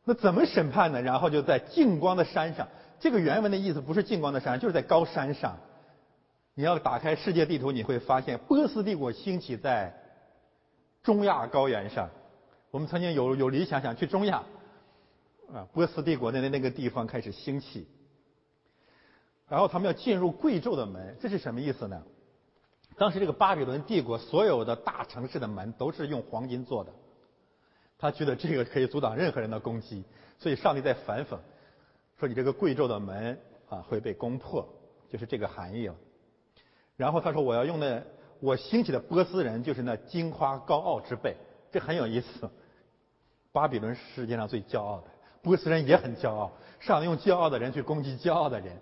[0.03, 1.01] 那怎么审判呢？
[1.01, 2.67] 然后就在净光的山上，
[2.99, 5.57] 这个原文的意思不是净光的山，就是在高山上。
[6.53, 9.93] 你要打开世界地图，你会发现波斯帝国兴起在
[11.03, 12.09] 中亚高原上。
[12.69, 14.43] 我们曾经有有理想想去中亚，
[15.53, 17.87] 啊，波斯帝国的那那个地方开始兴起。
[19.47, 22.03] 然后他们要进入贵胄的门，这是什么意思呢？
[22.97, 26.91] 当时这个巴比伦帝国所有的大城市的门都是用黄金做的。
[27.97, 30.03] 他觉得这个可以阻挡任何人的攻击，
[30.39, 31.37] 所以上帝在反讽，
[32.19, 34.67] 说你这个贵胄的门啊会被攻破，
[35.09, 35.95] 就是这个含义了。
[36.97, 38.01] 然后他说我要用那
[38.39, 41.35] 我兴起的波斯人就是那金夸高傲之辈，
[41.71, 42.49] 这很有意思。
[43.51, 45.07] 巴比伦是世界上最骄傲的，
[45.45, 48.81] 波斯人也很骄傲，上帝用骄傲的人去攻击骄傲的人。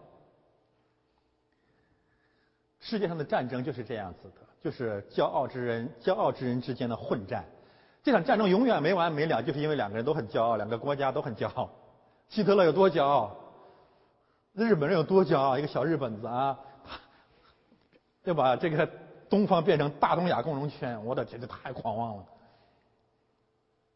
[2.79, 7.43] 世界上的战争就是这样子的，就是骄傲之人骄傲之人之间的混战。
[8.01, 11.69] 这场战争永远没完没了，就是因为两个人都很骄傲，两个国家都很骄傲。
[12.29, 13.35] 希特勒有多骄傲？
[14.53, 15.57] 日本人有多骄傲？
[15.57, 16.57] 一个小日本子啊，
[18.23, 18.55] 对吧？
[18.55, 18.89] 这个
[19.29, 22.25] 东方变成大东亚共荣圈，我的天，这太狂妄了。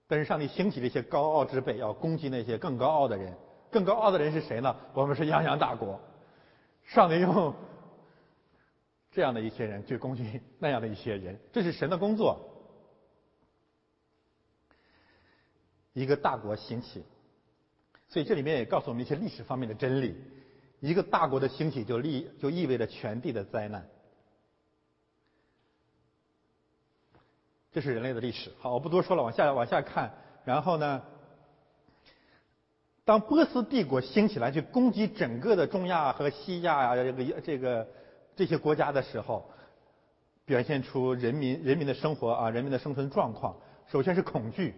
[0.08, 3.36] 但是上帝兴起这些高傲之辈，要攻击那些更高傲的人。
[3.70, 4.76] 更高傲的人是谁呢？
[4.94, 6.00] 我们是泱泱大国。
[6.86, 7.54] 上帝用
[9.12, 12.40] 这样的一些人去攻击那样的一些人，这是神的工作。
[15.92, 17.04] 一个大国兴起，
[18.08, 20.16] 所以这里面也告诉我们一些历史方面的真理：
[20.80, 23.90] 一个大国的兴起就立就意味着全地的灾难。
[27.78, 28.52] 这是人类的历史。
[28.58, 30.12] 好，我不多说了，往下往下看。
[30.44, 31.00] 然后呢，
[33.06, 37.88] 当波斯帝国兴起来去攻击整个的中亚和西亚啊这个这个
[38.36, 39.48] 这些国家的时候，
[40.44, 43.56] 表现出人民人民的生活啊人民的生存状况。
[43.86, 44.74] 首先是恐惧。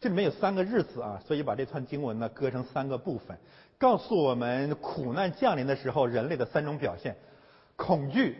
[0.00, 3.38] 这里面有三个日子啊，所以把这串经文呢割成三个部分，
[3.78, 7.16] 告诉我们苦难降临的时候人类的三种表现：
[7.76, 8.36] 恐惧。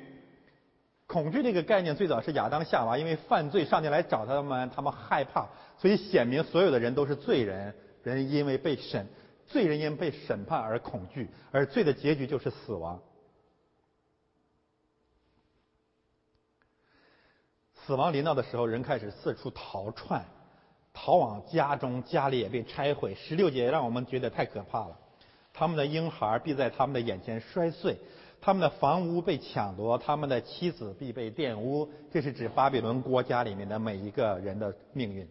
[1.12, 5.46] 恐惧这个概念最早是亚当夏娃因为犯罪，上帝来找他们，他们害怕，
[5.76, 9.06] 所以显明所有的人都是罪人，人因为被审，
[9.46, 12.98] 罪人因被审判而恐惧，而罪的结局就是死亡。
[17.84, 20.24] 死亡临到的时候，人开始四处逃窜，
[20.94, 23.14] 逃往家中，家里也被拆毁。
[23.16, 24.96] 十六节让我们觉得太可怕了，
[25.52, 27.98] 他们的婴孩必在他们的眼前摔碎。
[28.44, 31.88] 他们的房屋被抢夺，他们的妻子必被玷污。
[32.10, 35.28] 这是指巴比伦国家里面的每一个人的命运。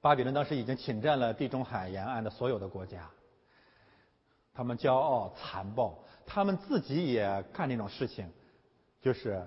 [0.00, 3.10] 巴比伦当时已经侵占了地中海沿岸的所有的国家。
[4.54, 8.26] 他们骄傲残暴，他们自己也干这种事情，
[9.02, 9.46] 就是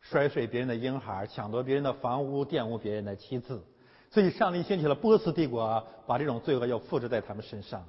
[0.00, 3.64] 摔碎别人的婴孩，抢夺别人的房屋，玷污别人的妻子。
[4.12, 7.84] 所以上帝兴起了波斯帝国，把这种罪恶又复制在他们身上。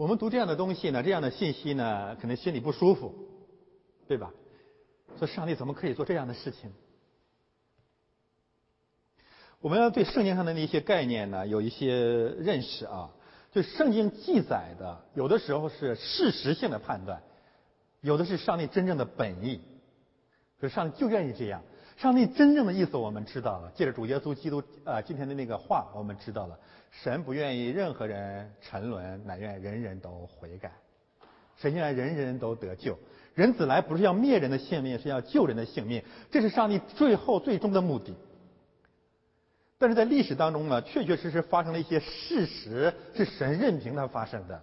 [0.00, 3.14] 我们读这样的东西呢，这样的信息呢，可能心里不舒服，
[4.08, 4.32] 对吧？
[5.18, 6.72] 说上帝怎么可以做这样的事情？
[9.60, 13.10] 我们要对圣经上的那些概念呢，有一些认识啊。
[13.52, 17.22] 就圣经记载的，有的时候是事实性的判断，
[18.00, 19.60] 有的是上帝真正的本意。
[20.58, 21.62] 可是上帝就愿意这样。
[21.98, 26.58] 上帝真正的意思我们知道了，借着主耶稣基督啊今天的那个话，我们知道了。
[26.90, 30.72] 神不愿意任何人沉沦，乃愿人人都悔改。
[31.56, 32.98] 神愿人人都得救。
[33.34, 36.02] 人子来不是要灭人的性命，是要救人的性命。
[36.30, 38.14] 这是上帝最后最终的目的。
[39.78, 44.62] 但是在历史当中呢，确确实实发生了一些事实，是神任凭它发生的。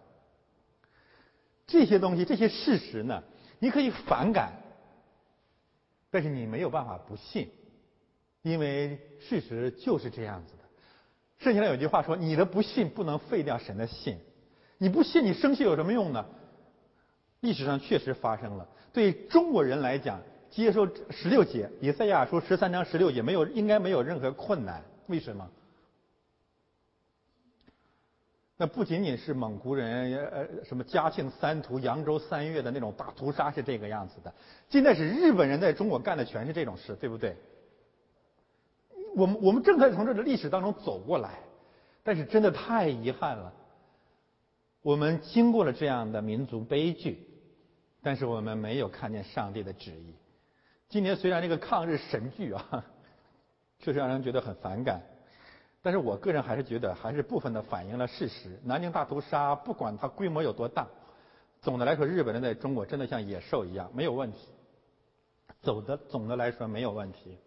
[1.65, 3.23] 这些东西，这些事实呢，
[3.57, 4.51] 你可以反感，
[6.11, 7.49] 但是你没有办法不信，
[8.41, 10.53] 因为事实就是这样子。
[11.39, 14.17] 圣经上有句话说：“你的不信不能废掉神的信。”
[14.79, 16.25] 你不信，你生气有什么用呢？
[17.39, 18.67] 历史上确实发生了。
[18.93, 20.19] 对中国人来讲，
[20.49, 24.83] 接受十六节以赛亚书十三章十六节没有，应该没有任何困难。
[25.07, 25.49] 为什么？
[28.55, 34.33] 那不仅仅是蒙古人，呃，什么嘉庆三屠、扬州三月的那种大屠杀是这个样子的。
[34.69, 37.35] 现在是日本人在中国干的全是这种事，对不对？
[39.17, 41.39] 我们我们正在从这个历史当中走过来，
[42.03, 43.51] 但是真的太遗憾了。
[44.83, 47.27] 我们经过了这样的民族悲剧，
[48.03, 50.13] 但是我们没有看见上帝的旨意。
[50.87, 52.85] 今年虽然这个抗日神剧啊，
[53.81, 55.01] 确实让人觉得很反感，
[55.81, 58.59] 但是我个人还是觉得还是部分的反映了事实。
[58.63, 60.87] 南京大屠杀不管它规模有多大，
[61.59, 64.47] 总的来说日本人在中国真的像野兽一样没有问题。
[65.63, 67.39] 走的总的来说没有问题。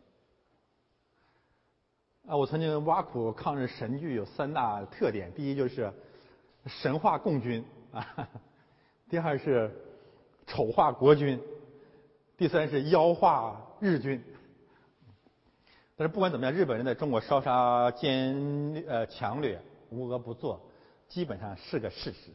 [2.27, 5.93] 啊，我曾经挖苦抗日神剧有三大特点：第一就是
[6.67, 8.29] 神话共军啊，
[9.09, 9.71] 第二是
[10.47, 11.41] 丑化国军，
[12.37, 14.23] 第三是妖化日军。
[15.97, 19.61] 但是不管怎么样，日本人在中国烧杀奸呃强掠
[19.91, 20.61] 无恶不作，
[21.09, 22.31] 基本上是个事实。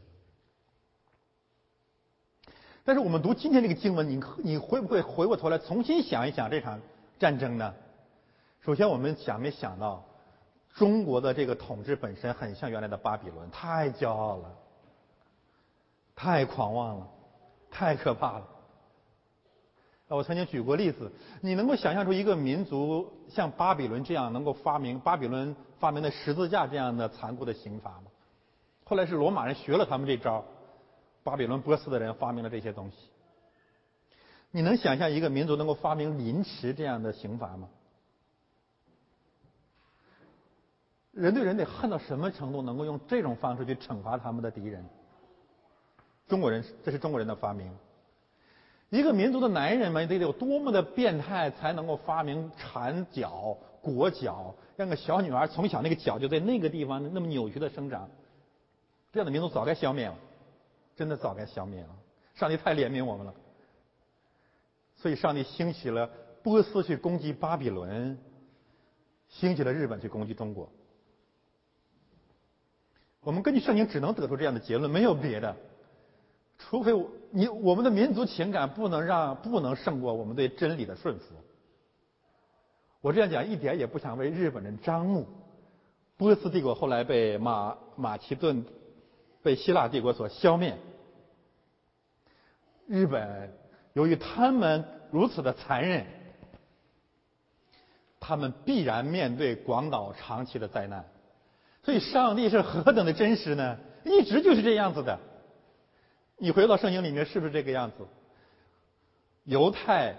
[2.84, 6.82] 但是我们读今天这个经文，你你会不会回过头来重新想一想这场
[7.18, 7.74] 战争呢？
[8.66, 10.04] 首先，我们想没想到，
[10.74, 14.52] 中国的这个统治本身很像原来的巴比伦，太骄傲了，
[16.16, 17.08] 太狂妄了，
[17.70, 18.48] 太可怕了。
[20.08, 21.12] 我曾经举过例子，
[21.42, 28.06] 你能够想象出一个民族像巴比伦这样能够发明巴比伦发明的十字架这样的残酷的刑罚吗？
[28.84, 30.44] 后来是罗马人学了他们这招，
[31.22, 32.98] 巴比伦波斯的人发明了这些东西。
[34.50, 37.70] 你能想象一个民族能够发明凌迟这样的刑罚吗？
[41.16, 44.86] 人对人得恨到什么程度，能够用这种方式去惩罚他们的敌人？
[46.28, 47.72] 中国人，这是中国人的发明。
[48.90, 58.10] 一个民族的男人们得有多么的变态，才能够发明缠脚、裹脚，让个小女孩从小那个脚就在那个地方那么扭曲的生长？
[59.14, 60.16] 这样的民族早该消灭了，
[60.98, 61.90] 真的早该消灭了。
[62.34, 63.34] 上帝太怜悯我们了，
[64.98, 66.10] 所以上帝兴起了
[66.44, 68.18] 波斯去攻击巴比伦。
[69.28, 70.70] 兴起了日本去攻击中国。
[73.26, 75.56] 我们根据圣经只能得出这样的结论，没有别的。
[76.60, 81.36] 除非我你我们的民族情感不能让不能胜过我们对真理的顺服。
[83.02, 85.26] 我这样讲一点也不想为日本人张目。
[86.18, 88.64] 波斯帝国后来被马马其顿
[89.42, 90.78] 被希腊帝国所消灭。
[92.86, 93.52] 日本
[93.94, 96.06] 由于他们如此的残忍，
[98.20, 101.04] 他们必然面对广岛长期的灾难。
[101.86, 103.78] 所以上帝是何等的真实呢？
[104.04, 105.20] 一直就是这样子的。
[106.38, 107.98] 你回到圣经里面，是不是这个样子？
[109.44, 110.16] 犹太、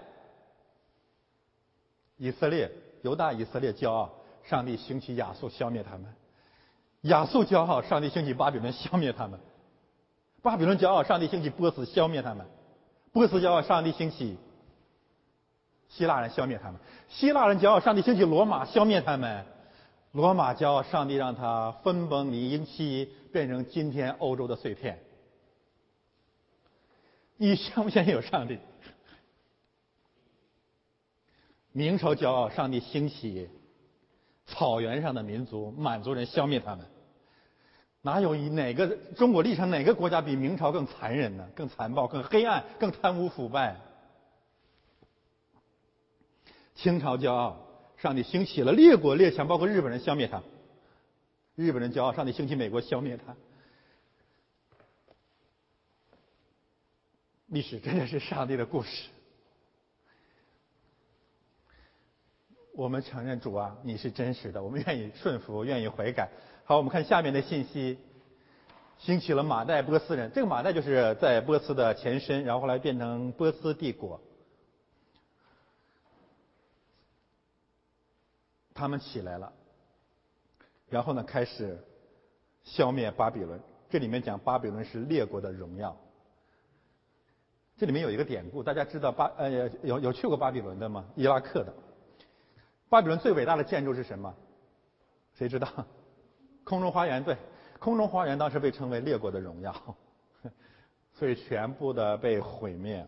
[2.15, 4.13] 以色列、犹大、以色列骄傲，
[4.43, 6.05] 上帝兴起亚述消灭他们；
[7.01, 9.37] 亚述骄傲，上帝兴起巴比伦消灭他们；
[10.41, 12.45] 巴比伦骄傲，上帝兴起波斯消灭他们；
[13.11, 14.37] 波斯骄傲，上帝兴起
[15.89, 19.43] 希腊人消灭他们；希腊人骄傲，上帝兴起罗马消灭他们；
[20.11, 24.99] 罗马骄傲，上帝让他分崩离析，变成今天欧洲的碎片。
[27.35, 28.57] 你相不相信有上帝？
[31.71, 33.47] 明朝骄傲，上帝兴起
[34.47, 36.85] 草原上的民族满族人消灭他们。
[38.01, 41.47] 哪有以哪个中国历史上哪个国家比明朝更残忍呢？
[41.53, 43.75] 更残暴、更黑暗、更贪污腐败？
[46.73, 47.66] 清朝骄傲，
[47.97, 50.41] 上帝兴起了列国列强，包括日本人消灭他。
[51.55, 53.35] 日本人骄傲，上帝兴起美国消灭他。
[57.47, 59.09] 历史真的是上帝的故事。
[62.75, 66.29] 我们承认主啊，你是真实的，我们愿意顺服，愿意悔改。
[66.65, 67.97] 好，我们看下面的信息：
[68.99, 74.21] 兴起了马代波斯人，这个马代就是在波斯的前身，然后后来变成波斯帝国。
[78.77, 79.51] 他们起来了，
[80.87, 81.83] 然后呢，开始
[82.63, 83.59] 消灭巴比伦。
[83.89, 85.97] 这里面讲巴比伦是列国的荣耀。
[87.75, 91.05] 这里面有一个典故，大家知道巴呃有有去过巴比伦的吗？
[91.15, 91.73] 伊拉克的。
[92.89, 94.33] 巴比伦最伟大的建筑是什么？
[95.33, 95.67] 谁知道？
[96.63, 97.35] 空中花园对，
[97.79, 99.73] 空中花园当时被称为列国的荣耀，
[101.15, 103.07] 所以全部的被毁灭。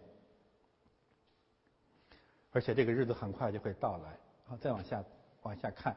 [2.51, 4.17] 而且这个日子很快就会到来。
[4.47, 5.03] 好，再往下
[5.43, 5.95] 往下看，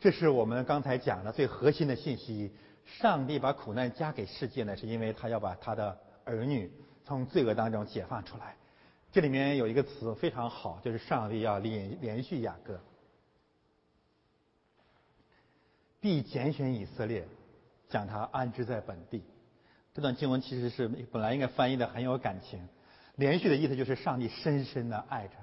[0.00, 2.52] 这是我们刚才讲的最核心的信息：
[2.84, 5.98] 上帝把苦难加给世界呢，是因为他要把他的。
[6.26, 6.72] 儿女
[7.04, 8.56] 从罪恶当中解放出来，
[9.12, 12.80] 这里面有一个词非常好，就是上帝要连连续雅各，
[16.00, 17.28] 必拣选以色列，
[17.90, 19.22] 将他安置在本地。
[19.92, 22.66] 这段经文其实是本来应该翻译的很有感情，
[23.16, 25.34] 连续的意思就是上帝深深的爱着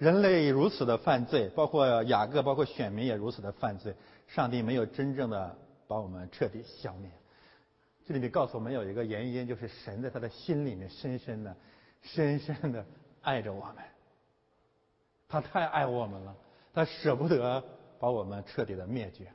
[0.00, 3.94] 人类如此的犯罪，包括雅各，包括选民也如此的犯罪，
[4.28, 5.54] 上帝没有真正的
[5.86, 7.10] 把我们彻底消灭。
[8.06, 11.54] 这里面告诉我们有一个原因，就是神在他的心里面深深的、
[12.00, 12.82] 深深的
[13.20, 13.74] 爱着我们。
[15.28, 16.34] 他太爱我们了，
[16.72, 17.62] 他舍不得
[17.98, 19.30] 把我们彻底的灭绝。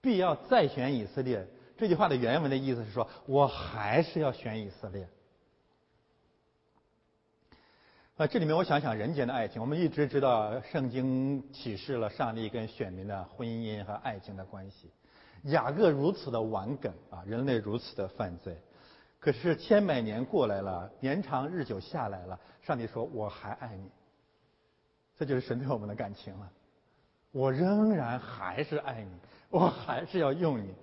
[0.00, 1.44] 必要再选以色列，
[1.76, 5.08] 这句话的原文的意思是说，我还是要选以色列。
[8.16, 14.90] 啊，这里面我想想人间的爱情，我们一直知道圣经启示了上帝跟选民的婚姻和爱情的关系。
[15.42, 18.56] 雅各如此的顽梗啊，人类如此的犯罪，
[19.20, 23.90] 可是千百年过来了，年长日久下来了，上帝说我还爱你，
[25.18, 26.50] 这就是神对我们的感情了。
[27.32, 29.10] 我仍然还是爱你，
[29.50, 30.74] 我还是要用你。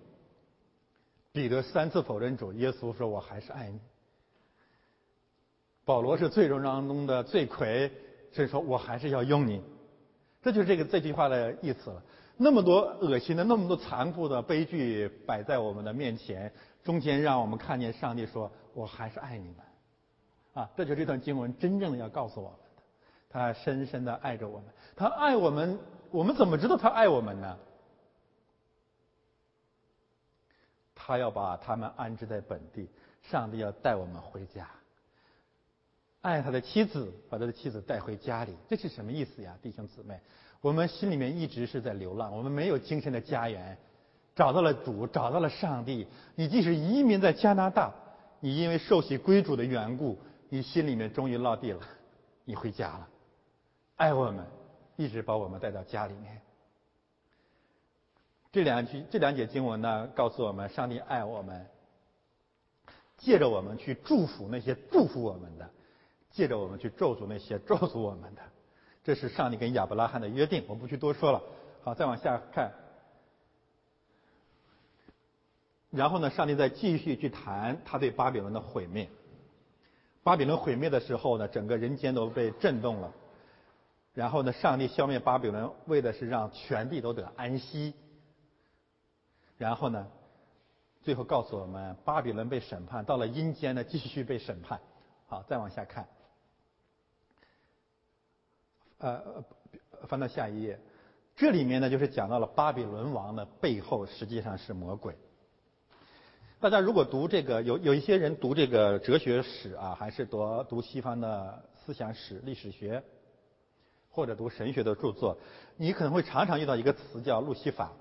[1.31, 3.79] 彼得三次否认主，耶稣说我还是爱你。
[5.85, 7.91] 保罗是罪人当中的罪魁，
[8.31, 9.61] 所以说我还是要用你。
[10.41, 12.01] 这就是这个这句话的意思了。
[12.35, 16.51] 那么多恶心的、那么多残酷的悲剧摆在我们的面前，
[16.83, 19.57] 中间让我们看见上帝说：“我还是爱你们。”
[20.53, 22.83] 啊，这就是这段经文真正的要告诉我们的。
[23.29, 24.65] 他深深的爱着我们，
[24.95, 25.79] 他爱我们，
[26.11, 27.57] 我们怎么知道他爱我们呢？
[30.95, 32.89] 他要把他们安置在本地，
[33.21, 34.69] 上帝要带我们回家。
[36.23, 40.17] 爱他的妻子，把他的妻子带回家里，这是什么意思呀，弟兄姊妹？
[40.61, 43.77] 我们心里面一直是在流浪，我们没有精神的家园。
[44.33, 46.07] 找到了主，找到了上帝。
[46.35, 47.93] 你即使移民在加拿大，
[48.39, 50.17] 你因为受洗归主的缘故，
[50.47, 51.81] 你心里面终于落地了，
[52.45, 53.07] 你回家了。
[53.97, 54.45] 爱我们，
[54.95, 56.41] 一直把我们带到家里面。
[58.53, 61.67] 这两句这两节经文呢，告诉我们，上帝爱我们，
[63.17, 65.69] 借着我们去祝福那些祝福我们的，
[66.33, 68.41] 借着我们去咒诅那些咒诅我们的。
[69.05, 71.41] 这是上帝跟亚伯拉罕的约定，我不去多说了。
[71.83, 72.73] 好，再往下看。
[75.89, 79.09] 然后呢，上帝再继续去谈他对巴比伦的毁灭。
[80.23, 83.13] 巴比伦毁灭的时候呢，整个人间都被震动了。
[84.13, 87.93] 然后呢，上帝消灭巴比伦，为的是让全地都得安息。
[89.57, 90.07] 然后呢，
[91.03, 94.79] 最后告诉我们，巴比伦被审判，到了阴间呢，继续被审判。
[95.27, 96.07] 好，再往下看。
[99.03, 99.21] 呃，
[100.07, 100.79] 翻到下一页，
[101.35, 105.13] 这里面呢，就是讲到了巴比伦王的背后实际上是魔鬼。
[106.61, 113.03] 大家如果读这个，有有一些人读这个哲学史啊，还是读读西方的思想史、历史学，
[114.09, 115.37] 或者读神学的著作，
[115.75, 117.91] 你可能会常常遇到一个词叫路西法。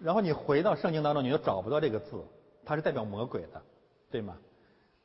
[0.00, 2.24] 然后你回到圣经当中，你又找不到这个字，
[2.64, 3.62] 它是代表魔鬼的，
[4.10, 4.36] 对吗？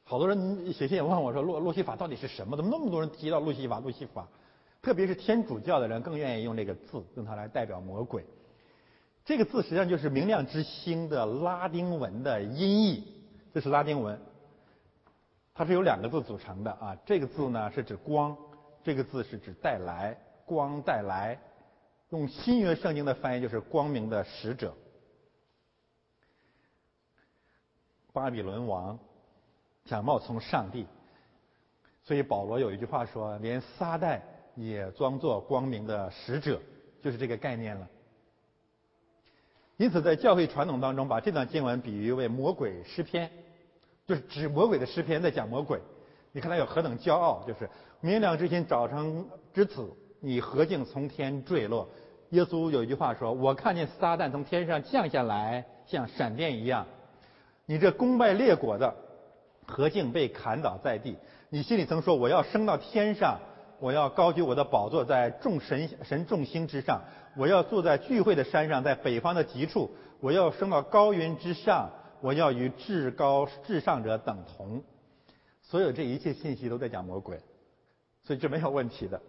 [0.04, 2.58] 好多人写信也问我说，路路西法到底是什么？
[2.58, 3.80] 怎么那么多人提到路西法？
[3.80, 4.28] 路西法，
[4.82, 8.26] 特别是天主教的人更愿意用这个字，用它来代表魔鬼。
[9.24, 13.24] 这个字实际上就是明亮之星的拉丁文的音译，
[13.54, 14.20] 这是拉丁文，
[15.54, 16.98] 它是由两个字组成的啊。
[17.06, 18.36] 这个字呢是指光，
[18.84, 21.40] 这个字是指带来，光带来。
[22.10, 24.76] 用新约圣经的翻译就是光明的使者。
[28.12, 29.00] 巴比伦王
[29.86, 30.86] 想冒充上帝，
[32.04, 34.20] 所以保罗有一句话说：“连撒旦
[34.56, 36.62] 也装作光明的使者”，
[37.02, 37.88] 就是这个概念了。
[39.78, 43.32] 因此，在教会传统当中，把这段经文比喻为魔鬼诗篇，
[44.06, 45.80] 就是指魔鬼的诗篇，在讲魔鬼。
[46.32, 51.90] 你看他有何等骄傲，就是明亮之星早晨之子，你何竟从天坠落？
[52.30, 56.86] 耶稣有一句话说：“我看见撒旦从天上降下来，像闪电一样。
[57.66, 58.96] 你这功败列国的，
[59.66, 61.18] 何竟被砍倒在地？
[61.50, 63.40] 你心里曾说：我要升到天上，
[63.82, 67.02] 我要高举我的宝座在众神神众星之上。”
[67.38, 74.84] 我要坐在聚会的山上，在北方的极处；我要升到高云之上；我要与至高至上者等同。
[75.62, 77.40] 所有这一切信息都在讲魔鬼，
[78.22, 79.22] 所以这没有问题的。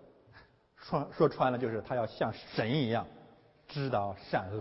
[0.74, 3.06] 说说穿了，就是他要像神一样
[3.68, 4.60] 知道善恶。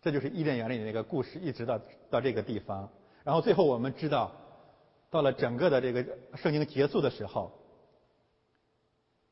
[0.00, 2.90] 这就是伊甸园里的那个故事，一直到到这个地方。
[3.22, 4.32] 然后最后我们知道，
[5.10, 6.04] 到了整个的这个
[6.34, 7.52] 圣经结束的时候。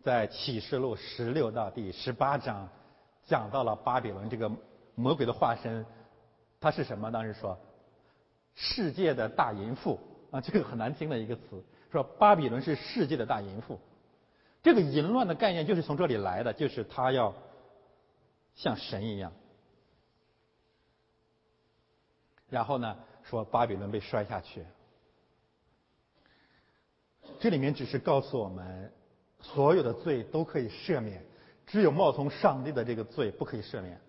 [0.02, 2.66] 在启示录十六到第十八章，
[3.26, 4.50] 讲到了巴比伦这个
[4.94, 5.84] 魔鬼的化身，
[6.58, 7.10] 他是什么？
[7.12, 7.58] 当时说，
[8.54, 13.78] 世界的大淫妇啊，这个很难听的一个词，说巴比伦是世界的大淫妇。
[14.62, 17.34] 这个淫乱的概念就是从这里来的，就是他要
[18.54, 19.32] 像神一样。
[22.48, 24.64] 然后呢，说巴比伦被摔下去。
[27.38, 28.90] 这里面只是告诉我们。
[29.40, 31.24] 所有的罪都可以赦免，
[31.66, 34.00] 只有冒充上帝的这个罪不可以赦免。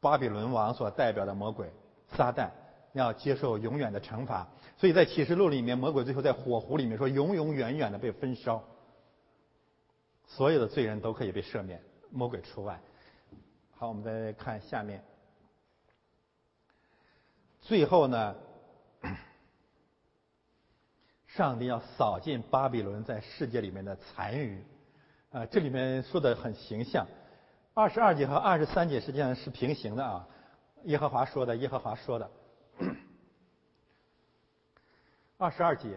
[0.00, 1.70] 巴比伦王所代表的魔鬼
[2.16, 2.50] 撒旦
[2.92, 8.62] 要接受永远的惩罚，所以在启示录里面，魔鬼最后在火湖里面说永永远远的被焚烧。
[10.26, 12.80] 所有的罪人都可以被赦免，魔鬼除外。
[13.76, 15.02] 好，我们再看下面，
[17.60, 18.34] 最后呢？
[21.38, 24.60] 上帝要扫尽巴比伦在世界里面的残余，
[25.30, 27.06] 啊，这里面说的很形象。
[27.74, 30.26] 二十二节和二十三节实际上是平行的啊。
[30.86, 32.28] 耶和华说的，耶和华说的。
[35.38, 35.96] 二十二节，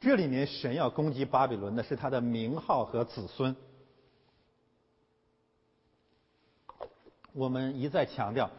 [0.00, 3.54] 这里面神要攻击巴比伦的是他的名号和子孙。
[7.34, 8.50] 我们一再强调，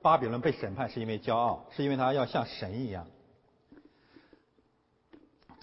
[0.00, 3.06] 巴比伦被审判是因为骄傲，是因为他要像神一样。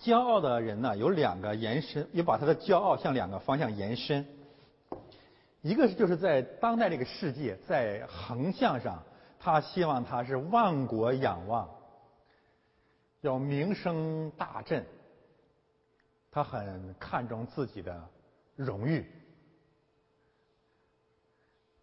[0.05, 4.23] 骄傲的人呢，有两个延伸，也把他的骄傲向两个方向延伸。
[5.63, 9.01] 一个是就是在当代这个世界，在横向上，
[9.39, 11.67] 他希望他是万国仰望，
[13.21, 14.85] 要名声大振，
[16.29, 18.07] 他很看重自己的
[18.55, 19.11] 荣誉。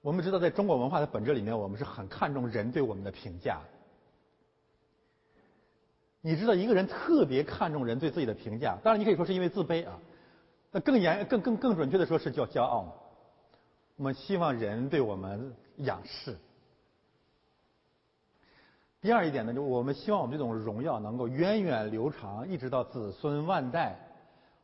[0.01, 3.61] 我们知道，在中国文化的本质里面，我们是很看重人对我们的评价。
[6.25, 9.99] 你知道一个人特别看重人对自己的评价，当然你可以说是因为自卑啊，
[10.71, 12.93] 那更严、更更更准确的说是叫骄傲嘛。
[13.97, 16.39] 我们希望人对我们仰视。
[19.01, 23.99] 第二一点呢，就我们希望我们这种荣耀能够源远流长，一直到子孙万代。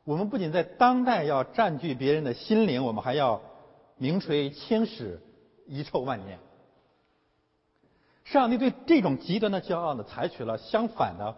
[0.05, 3.41] 我们不仅在当代要占据别人的心灵，我们还要
[3.97, 5.21] 名垂青史，
[5.67, 6.39] 遗臭万年。
[8.23, 11.37] 上帝对这种极端的骄傲呢，采取了相反的。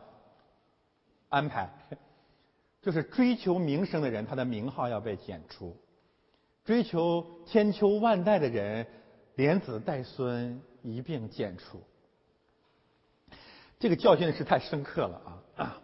[1.30, 1.70] 安排，
[2.82, 5.74] 就是追求名声的人，他的名号要被剪除；
[6.64, 8.86] 追求千秋万代的人，
[9.36, 11.82] 连子带孙一并剪除。
[13.78, 15.80] 这个教训是太深刻了啊！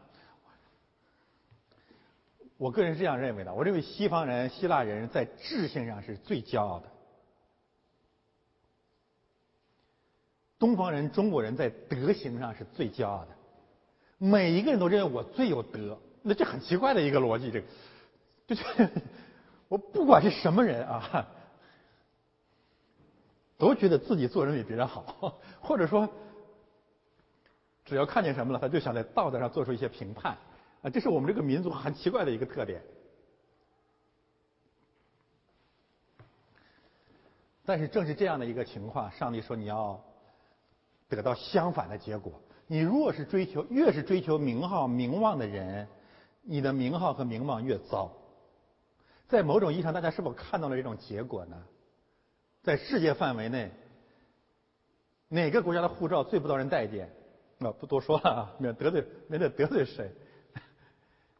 [2.59, 6.89] 我个人是这样认为的，我认为西方人、希腊人在智性上是最骄傲的，
[10.59, 13.36] 东方人、中国人在德行上是最骄傲的。
[14.19, 17.67] 每一个人都认为我最有德，那这很奇怪的一个逻辑，这个，
[18.47, 18.91] 就是
[19.69, 21.29] 我不管是什么人啊，
[23.59, 26.09] 都觉得自己做人比别人好， 或者说，
[27.85, 30.37] 只要看见什么了，他就想在道德上做出一些评判，
[30.83, 32.83] 啊，这是我们这个民族很奇怪的一个特点。
[37.67, 40.01] 但是正是这样的一个情况，上帝说你要
[41.09, 42.41] 得到相反的结果。
[42.67, 45.87] 你若是追求越是追求名号名望的人，
[46.43, 48.11] 你的名号和名望越糟。
[49.29, 51.57] 在某种意义上，大家是否看到了这种结果呢？
[52.62, 53.71] 在世界范围内，
[55.29, 57.11] 哪个国家的护照最不遭人待见？
[57.61, 60.11] 啊，不多说了啊，免得罪，免得得罪谁。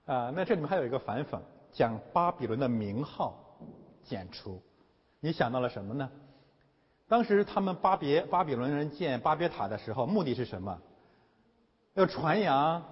[0.05, 1.41] 啊，那这里面还有一个反讽，
[1.73, 3.37] 将巴比伦的名号
[4.05, 4.63] 剪除。
[5.21, 6.09] 你想到了什么呢？
[7.09, 10.81] 当时他们巴别巴比伦人建巴别塔的时候，目的是什么？
[11.97, 12.85] 要传扬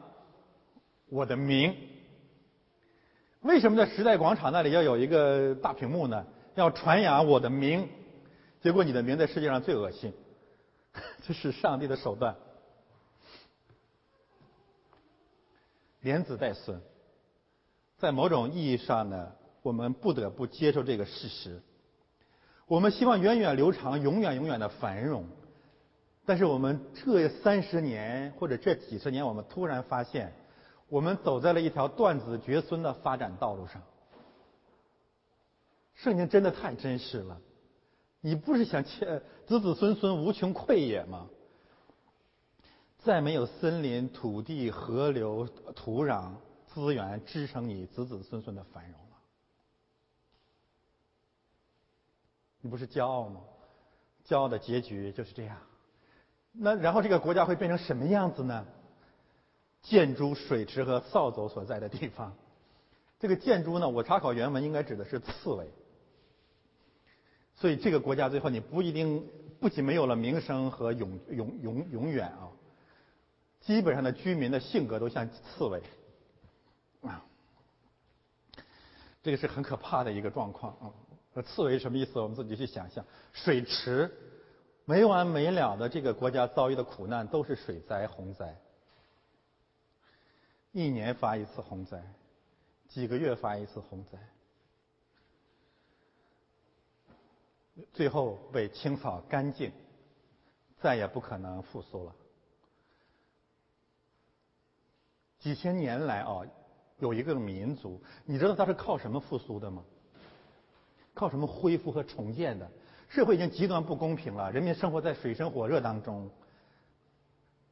[1.09, 1.77] 我的名。
[3.43, 6.27] 为什么在时代广场那里要有一个大屏幕呢？
[6.55, 7.89] 要传扬我的名。
[8.63, 10.15] 结果你的名在世界上最恶心，
[11.27, 12.35] 这是上帝的手段。
[16.01, 16.81] 连子带孙，
[17.99, 21.61] 在某种意义上呢，我们不得不接受这个事实。
[22.67, 25.27] 我们希望源远流长、永远永远的繁荣。
[26.27, 30.33] 但是我们这三十年或者这几十年，我们突然发现，
[30.89, 33.83] 我们走在了一条断子绝孙的发展道路上。
[35.95, 37.41] 圣经真的太真实了，
[38.21, 41.29] 你不是想切子子孙孙无穷匮也吗？
[42.99, 45.47] 再没有森林、土地、河流、
[45.77, 46.33] 土壤
[46.69, 49.17] 资源支撑你子子孙孙的繁荣了，
[52.63, 53.43] 你不是骄傲吗？
[54.27, 55.59] 骄傲的结局就是这样。
[56.57, 58.65] 那然后这个国家会变成什么样子呢？
[59.83, 62.35] 建筑、水池和扫帚所在的地方。
[63.19, 65.69] 这个建筑呢，我查考原文应该指的是刺猬。
[67.57, 69.27] 所以这个国家最后你不一定
[69.61, 72.49] 不仅没有了名声和永永永永远啊，
[73.61, 75.83] 基本上的居民的性格都像刺猬
[77.03, 77.25] 啊。
[79.23, 81.43] 这个是很可怕的一个状况啊。
[81.43, 82.21] 刺猬什么意思？
[82.21, 83.05] 我们自己去想象。
[83.33, 84.11] 水池。
[84.87, 88.55] 没完没了的这个国家遭遇的苦难都是水灾、洪灾，
[90.73, 92.03] 一年发一次洪灾，
[92.89, 94.19] 几个月发一次洪灾，
[97.93, 99.73] 最后被清扫干净，
[100.81, 102.15] 再也不可能复苏了。
[105.39, 106.43] 几千年来啊，
[106.99, 109.83] 有一个民族，你知道它是靠什么复苏的吗？
[111.15, 112.71] 靠什么恢复和重建的？
[113.15, 116.29] 社会已经极端不公平了，人民生活在水深火热当中，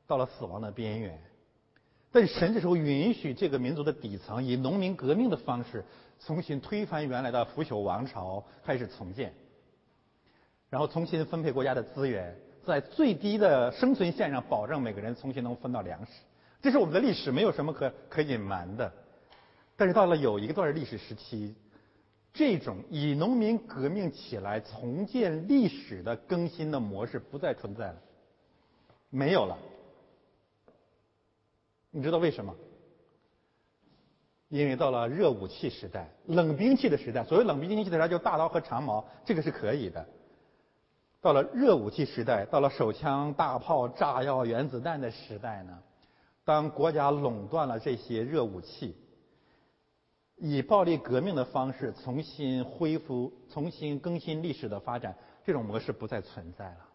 [0.06, 1.20] 到了死亡的边缘。
[2.12, 5.84] 但神这时候允许这个民族的底层以农民革命的方式
[6.24, 9.34] 重新推翻原来的腐朽王朝，开始重建，
[10.70, 16.12] 然后重新分配国家的资源，在最低的生存线上保证每个人重新能分到粮食。
[16.60, 18.92] 这是我们的历史，没有什么可可隐瞒的。
[19.76, 21.56] 但是到了有一段历史时期。
[22.32, 27.96] 这种以农民革命起来重建历史的更新的模式不再存在了，
[29.10, 29.58] 没有了。
[31.90, 32.54] 你知道为什么？
[34.48, 40.06] 因为到了热武器时代、冷兵器的时代，所谓冷兵器的时代就大刀和长矛，这个是可以的。
[41.20, 45.78] 到了热武器时代，到了手枪、大炮、炸药、原子弹的时代呢？
[46.44, 48.96] 当国家垄断了这些热武器。
[50.44, 56.88] 以暴力革命的方式重新恢复、重新更新历史的发展，这种模式不再存在了。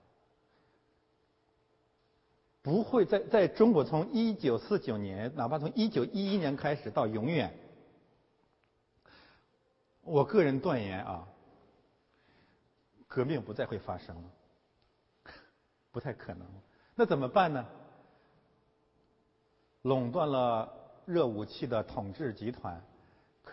[2.61, 7.57] 不会在在中国从一九四九年，哪怕从一九一一年开始到永远，
[10.01, 11.25] 我个人断言啊，
[13.07, 15.31] 革命不再会发生了，
[15.93, 16.45] 不太可能。
[16.95, 17.65] 那怎么办呢？
[19.83, 20.69] 垄断了
[21.05, 22.83] 热武器的统治集团。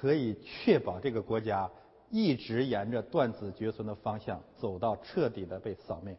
[0.00, 1.70] 可以确保这个国家
[2.10, 6.16] 一直沿着断子绝孙的方向走到彻底的被扫灭。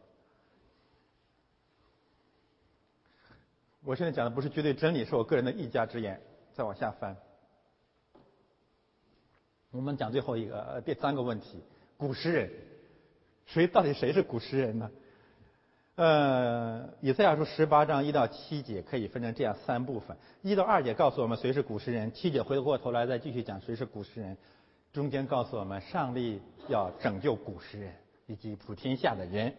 [3.84, 6.20] 我现在讲的不是绝对真理，是我个人的一家之言。
[6.54, 7.14] 再往下翻，
[9.70, 11.62] 我们讲最后一个呃第三个问题：
[11.98, 12.50] 古诗人，
[13.44, 14.90] 谁到底谁是古诗人呢？
[15.96, 24.36] 呃，以赛亚书十八章一到七节可以分成这样三部分：一到二节告诉我们谁是古诗人，七节回过头来再继续讲谁是古诗人，
[24.92, 27.94] 中间告诉我们上帝要拯救古诗人
[28.26, 29.54] 以及普天下的人。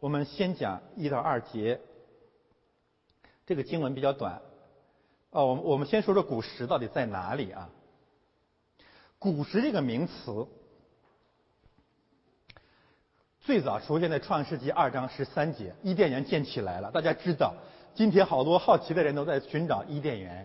[0.00, 1.80] 我们先讲一到二节，
[3.46, 4.42] 这个经文比较短。
[5.30, 7.70] 哦，我们我们先说说古时到底在哪里啊？
[9.20, 10.48] 古时这个名词
[13.46, 16.90] 最早出现在创世纪二章十三节，伊甸园建起来了。
[16.90, 17.54] 大家知道，
[17.94, 20.44] 今天好多好奇的人都在寻找伊甸园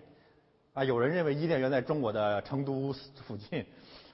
[0.74, 0.84] 啊。
[0.84, 2.94] 有人认为伊甸园在中国的成都
[3.26, 3.66] 附近，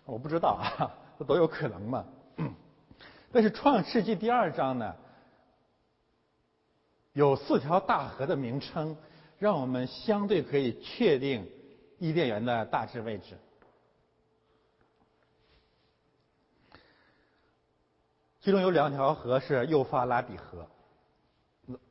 [0.05, 2.05] 我不知道啊，这 都有可能嘛。
[3.29, 4.95] 但是创世纪第二章呢？
[7.11, 8.95] 有四条大河的名称，
[9.37, 11.45] 让我们相对可以确定
[11.99, 13.37] 伊甸园的大致位置。
[18.47, 20.65] 其中有两条河是幼发拉底河，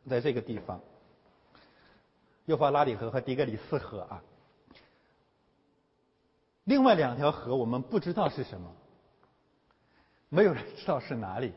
[0.09, 0.81] 在这个地方，
[2.47, 4.23] 幼发拉底河和底格里斯河啊。
[6.65, 8.75] 另外两条河我们不知道是什么，
[10.31, 11.53] 没有人知道是哪里。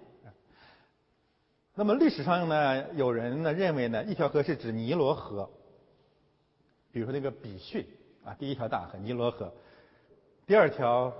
[1.75, 5.49] 那么历史上呢，有人呢认为呢，一条河是指尼罗河，
[6.91, 7.87] 比如说那个比逊
[8.25, 9.53] 啊，第一条大河尼罗河，
[10.45, 11.13] 第二条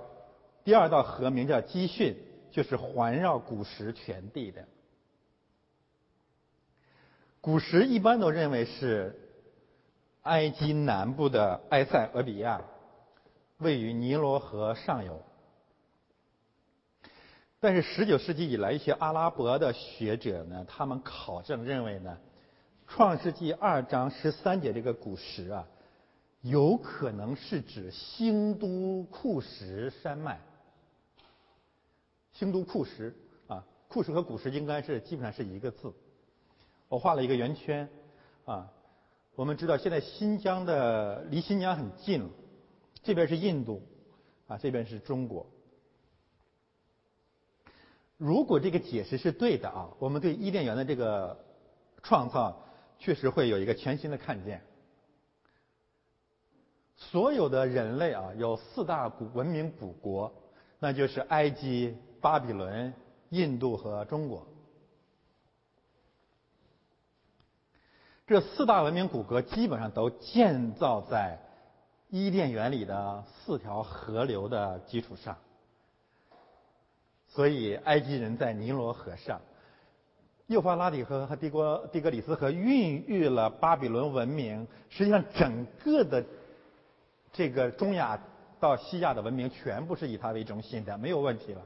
[0.64, 2.14] 第二道河名叫基逊，
[2.50, 4.66] 就是环绕古时全地的。
[7.40, 9.18] 古时一般都认为是
[10.22, 12.62] 埃及南部的埃塞俄比亚，
[13.58, 15.22] 位于尼罗河上游。
[17.58, 22.18] 但是十九世纪以来，一些阿拉伯的学者呢，他们考证认为呢，
[22.92, 25.66] 《创世纪》二章十三节这个古时啊，
[26.40, 30.40] 有可能是指兴都库什山脉。
[32.40, 33.14] 京都库什
[33.48, 35.92] 啊，库什和古时应该是基本上是一个字。
[36.88, 37.86] 我画了一个圆圈
[38.46, 38.72] 啊，
[39.34, 42.30] 我们知道现在新疆的离新疆很近，
[43.02, 43.82] 这边是印度
[44.46, 45.46] 啊，这边是中国。
[48.16, 51.44] 如果这个解释是对的啊，我们对伊甸园的这个
[52.02, 52.64] 创造
[52.98, 54.62] 确实会有一个全新的看见。
[56.96, 60.32] 所有的人类啊，有四大古文明古国，
[60.78, 62.92] 那就是埃及、巴比伦、
[63.30, 64.46] 印度和中国。
[68.26, 71.40] 这四大文明古国基本上都建造在
[72.08, 75.36] 伊甸园里的四条河流的基础上。
[77.28, 79.40] 所以，埃及人在尼罗河上，
[80.46, 84.66] 幼发拉底河和帝国蒂格里斯河孕育了巴比伦文明。
[84.88, 86.24] 实际上，整个的
[87.32, 88.20] 这个中亚
[88.58, 91.62] 到西亚的文明，全部是以它为中心的，没有问题了。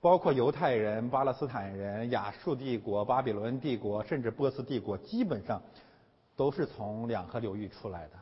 [0.00, 5.62] 包括犹太人、巴勒斯坦人、亚述帝国、巴比伦帝国，甚至波斯帝国，基本上
[6.36, 8.12] 都是从两河流域出来的。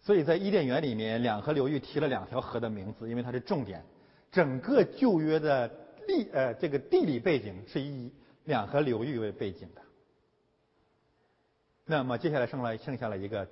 [0.00, 3.84] 所以在伊甸园里面，两河流域提了两条河的名字，因为它是重点。
[4.30, 5.70] 整个旧约的
[6.06, 8.12] 历呃这个地理背景是以
[8.44, 9.82] 两河流域为背景的。
[11.86, 13.48] 那么接下来剩了剩下了一个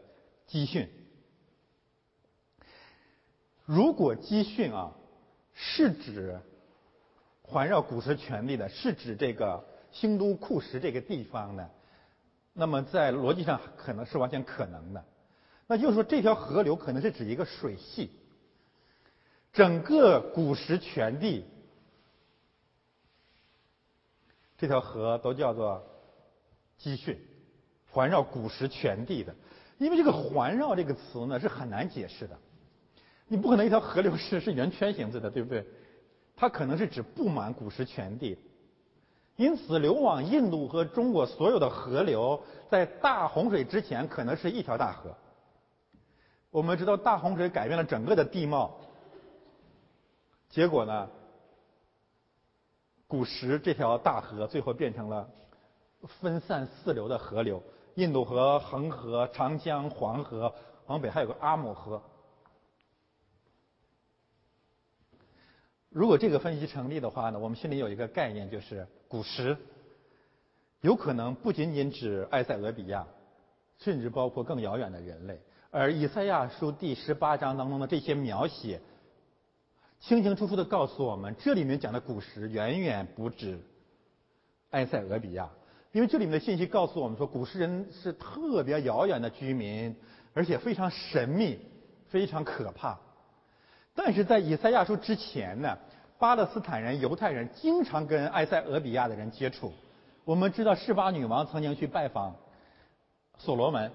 [0.46, 0.88] 基训。
[3.64, 4.94] 如果基训啊
[5.58, 6.38] 是指
[7.42, 11.70] 环绕古时权力的，是指这个兴都库什这个地方呢，
[12.52, 15.02] 那么在逻辑上可能是完全可能的。
[15.66, 18.12] 那就是说，这条河流可能是指一个水系，
[19.54, 21.44] 整个古时全地，
[24.58, 25.82] 这条河都叫做
[26.76, 27.18] 基训，
[27.90, 29.34] 环绕古时全地的。
[29.78, 32.38] 因为这个“环绕”这个词呢是很难解释的，
[33.28, 35.64] 你不可能一条河流是 是圆圈形的，对不对？
[36.36, 38.38] 它可能是指布满古时全地。
[39.36, 45.14] 因此，流往印度和中国所有的河流，在大洪水之前可能是一条大河。
[46.50, 48.78] 我们知道大洪水改变了整个的地貌，
[50.48, 51.08] 结果呢，
[53.06, 55.28] 古时这条大河最后变成了
[56.20, 57.62] 分散四流的河流：
[57.96, 60.54] 印度河、恒河、长江、黄河，
[60.86, 62.00] 往北还有个阿姆河。
[65.96, 69.56] 如果这个分析成立的话呢，我们心里有一个概念，就是古时
[70.82, 73.06] 有可能不仅仅指埃塞俄比亚，
[73.78, 75.40] 甚至包括更遥远的人类。
[75.70, 78.78] 而以赛亚书第十八章当中的这些描写，
[79.98, 83.58] 清清楚楚的告诉我们，这里面讲的古时远远不止
[84.72, 85.48] 埃塞俄比亚，
[85.92, 89.96] 因为这里面的信息告诉我们说，古时人是特别遥远的居民，
[90.34, 91.58] 而且非常神秘，
[92.10, 93.00] 非常可怕。
[93.96, 95.76] 但是在以赛亚书之前呢，
[96.18, 99.72] 巴勒斯坦人、犹太人经常跟埃塞俄比亚的人接触。
[100.24, 102.36] 我们知道示巴女王曾经去拜访
[103.38, 103.90] 所罗门，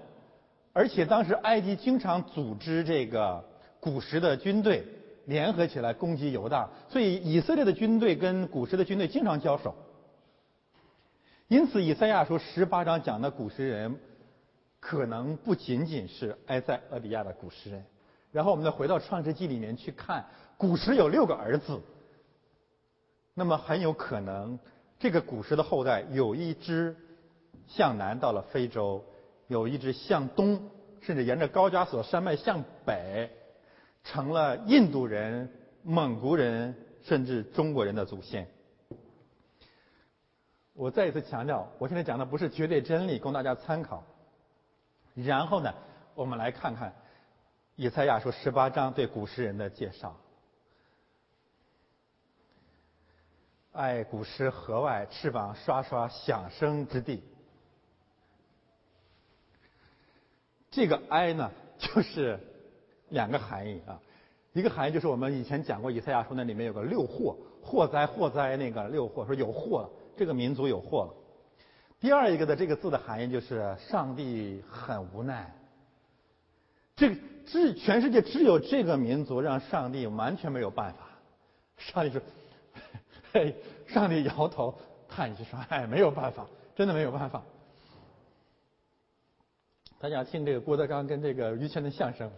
[0.72, 3.44] 而且当时埃及经常组织这个
[3.80, 4.84] 古时的军队
[5.26, 9.74] 联合起来攻击犹大，所以以色列的军队跟古时的军队经常交手。
[11.48, 14.00] 因此，以赛亚书十八章讲的古时人，
[14.80, 17.84] 可能不仅仅是埃塞俄比亚的古时人。
[18.32, 20.24] 然后，我们再回到创世纪里面去看，
[20.56, 21.80] 古时有六个儿子，
[23.34, 24.58] 那么很有可能，
[24.98, 26.96] 这个古时的后代有一只
[27.68, 29.04] 向南到了非洲，
[29.48, 30.70] 有一只向东，
[31.02, 33.30] 甚至沿着高加索山脉向北，
[34.02, 35.52] 成了印度人、
[35.82, 38.48] 蒙古人，甚至中国人的祖先。
[40.72, 44.02] 我再一次强调，我现在讲的不是绝对真理，供大家参考。
[45.14, 45.74] 然后呢，
[46.14, 46.94] 我们来看看
[47.82, 50.16] 以赛亚书十八章对古诗人的介绍。
[53.72, 57.24] 爱古诗河外，翅膀刷刷响声之地。
[60.70, 62.38] 这个哀呢，就是
[63.08, 64.00] 两个含义啊。
[64.52, 69.90] 一个含义就是我们以前讲过以赛亚书那里面有个六祸，祸灾祸灾那个六祸，说有祸了。
[70.16, 71.14] 这个民族有祸了。
[71.98, 75.52] 第二一个的这个字的含义就是上帝很无奈。
[76.96, 77.16] 这个
[77.46, 81.08] 只全世界只有这个民族让上帝完全没有办法。
[81.76, 82.20] 上帝说
[83.32, 84.78] ：“嘿，上帝摇头
[85.08, 87.42] 叹息说：‘哎，没有办法，真的没有办法。’”
[89.98, 92.30] 大家听这个郭德纲跟这个于谦的相声。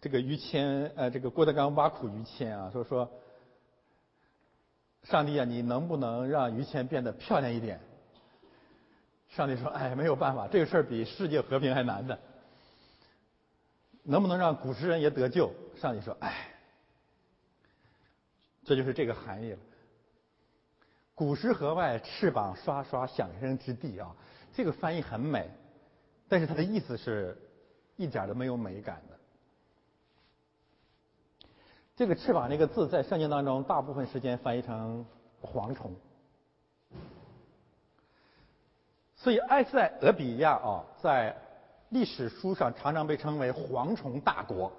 [0.00, 3.10] 这个于谦呃，这个郭德纲挖苦于谦啊，说说。
[5.04, 7.80] 上帝啊，你能不能让于谦变得漂亮一点？
[9.28, 12.18] 上帝说：“哎，没有办法，这个事儿比世界和平还难的。
[14.08, 16.48] 能不能让古诗人也得救？”上帝说：“哎，
[18.64, 19.58] 这就是这个含义了。
[21.14, 24.16] 古诗河外，翅膀刷刷响声之地啊，
[24.54, 25.50] 这个翻译很美，
[26.26, 27.36] 但是它的意思是
[27.96, 29.18] 一点都没有美感的。”
[31.94, 35.04] 这个翅膀这个字在圣经当中大部分时间翻译成
[35.42, 35.94] 蝗虫，
[39.16, 41.36] 所以埃塞俄比亚啊，在
[41.90, 44.72] 历史书上常常被称为蝗虫大国。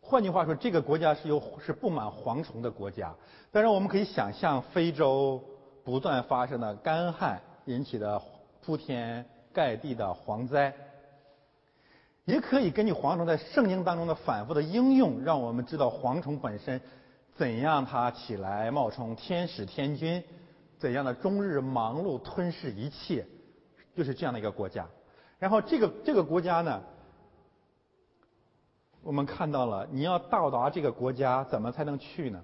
[0.00, 3.14] 换句话说，这个国家是由是布满蝗虫的国家。
[3.50, 5.42] 当然，我们可以想象非洲
[5.82, 8.22] 不断发生的干旱引起的
[8.64, 10.72] 铺天盖地的蝗灾。
[12.24, 16.80] 也可以根据蝗虫在圣经当中的反复的应用，让我们知道蝗虫本身
[17.36, 20.22] 怎样它起来冒充天使天君，
[20.78, 23.26] 怎样的终日忙碌吞噬一切，
[23.96, 24.86] 就是这样的一个国家。
[25.38, 26.82] 然后这个这个国家呢，
[29.02, 32.42] 我们看到了，你要到达这个国家，怎么才能去呢？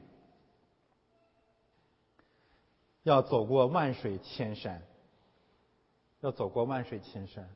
[3.03, 4.83] 要走过万水千山，
[6.21, 7.49] 要走过万水千山，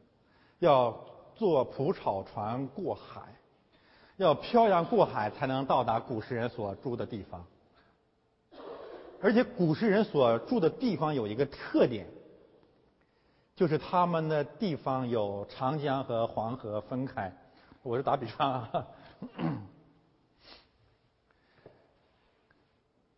[0.59, 1.05] 要。
[1.39, 3.21] 坐蒲草船过海，
[4.17, 7.45] 要漂洋过海才能到达古时人所住的地方。
[9.21, 12.07] 而且古时人所住的地方有一个特点，
[13.57, 17.35] 就是他们的地方有长江和黄河分开。
[17.83, 18.87] 我是打比方啊，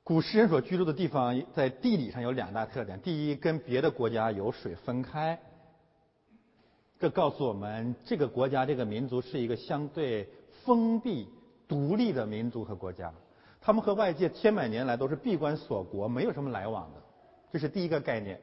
[0.04, 5.40] 古诗人所居住的地方在地理上有两大特点：第一，跟别的国家有水分开。
[7.00, 10.28] 这告诉我们，这个国家、这个民族是一个相对
[10.64, 11.28] 封闭、
[11.66, 13.12] 独立的民族和国家。
[13.60, 17.02] 他们和外界千百年来都是闭关锁国，没有什么来往的。
[17.52, 18.40] 这是第一个概念。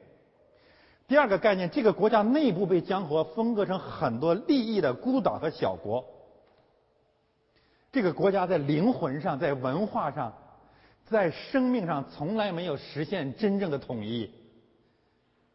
[1.08, 6.04] 第二个概念，这个国家内部被江河分割成很多利益的孤岛和小国。
[7.92, 10.34] 这个国家在灵魂上、在文化上、
[11.06, 14.30] 在生命上，从来没有实现真正的统一。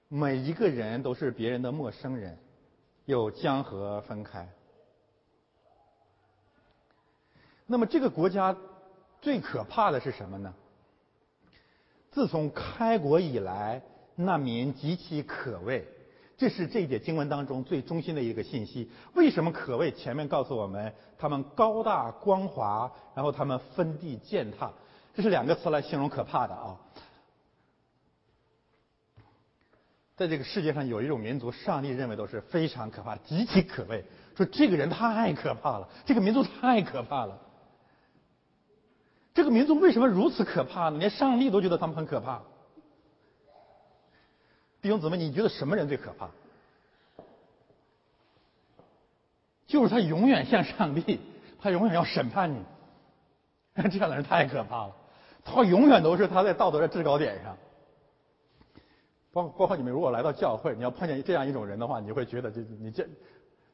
[0.07, 2.37] 每一个人都是别人的陌生人。
[3.05, 4.47] 有江河分开。
[7.65, 8.55] 那么这个国家
[9.19, 10.53] 最可怕的是什么呢？
[12.11, 13.81] 自从开国以来，
[14.15, 15.87] 难民极其可畏，
[16.37, 18.89] 这是这一节经文当中最中心的一个信息。
[19.13, 19.91] 为什么可畏？
[19.91, 24.71] 前面告诉我们，他们高大光滑，然后他们分地践踏，
[25.15, 26.77] 这是两个词来形容可怕的啊。
[30.17, 34.05] 在这个世界上有一种民族，上帝认为都是非常可怕、极其可畏。
[34.35, 37.39] 说这个人太可怕了，这个民族太可怕了。
[39.33, 40.99] 这个民族为什么如此可怕呢？
[40.99, 42.43] 连上帝都觉得他们很可怕。
[44.81, 46.29] 弟兄姊妹，你觉得什么人最可怕？
[49.67, 51.19] 就是他永远像上帝，
[51.61, 52.63] 他永远要审判你。
[53.89, 54.95] 这样的人太可怕了，
[55.45, 57.55] 他永远都是他在道德的制高点上。
[59.31, 63.07] 包包括你们如果来到教会，你要碰见这样一种人的话，你会觉得就你这，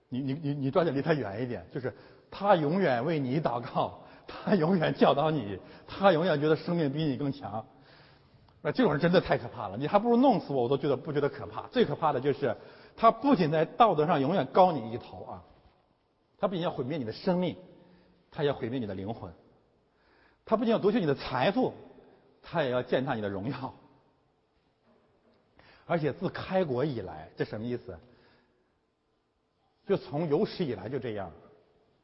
[0.09, 1.65] 你你你你抓紧离他远一点。
[1.73, 1.91] 就是
[2.29, 7.65] 他永远为你祷告，他永远教导你，他永远觉得生命比你更强。
[8.61, 11.67] 那这种人真的太可怕了，你还不如弄死我，我都觉得不觉得可怕。
[11.67, 12.55] 最可怕的就是
[12.95, 15.43] 他不仅在道德上永远高你一头啊，
[16.37, 17.55] 他不仅要毁灭你的生命，
[18.31, 19.31] 他要毁灭你的灵魂。
[20.45, 21.73] 他不仅要夺取你的财富，
[22.41, 23.73] 他也要践踏你的荣耀。
[25.85, 27.97] 而且自开国以来，这什么意思？
[29.85, 31.31] 就从有史以来就这样，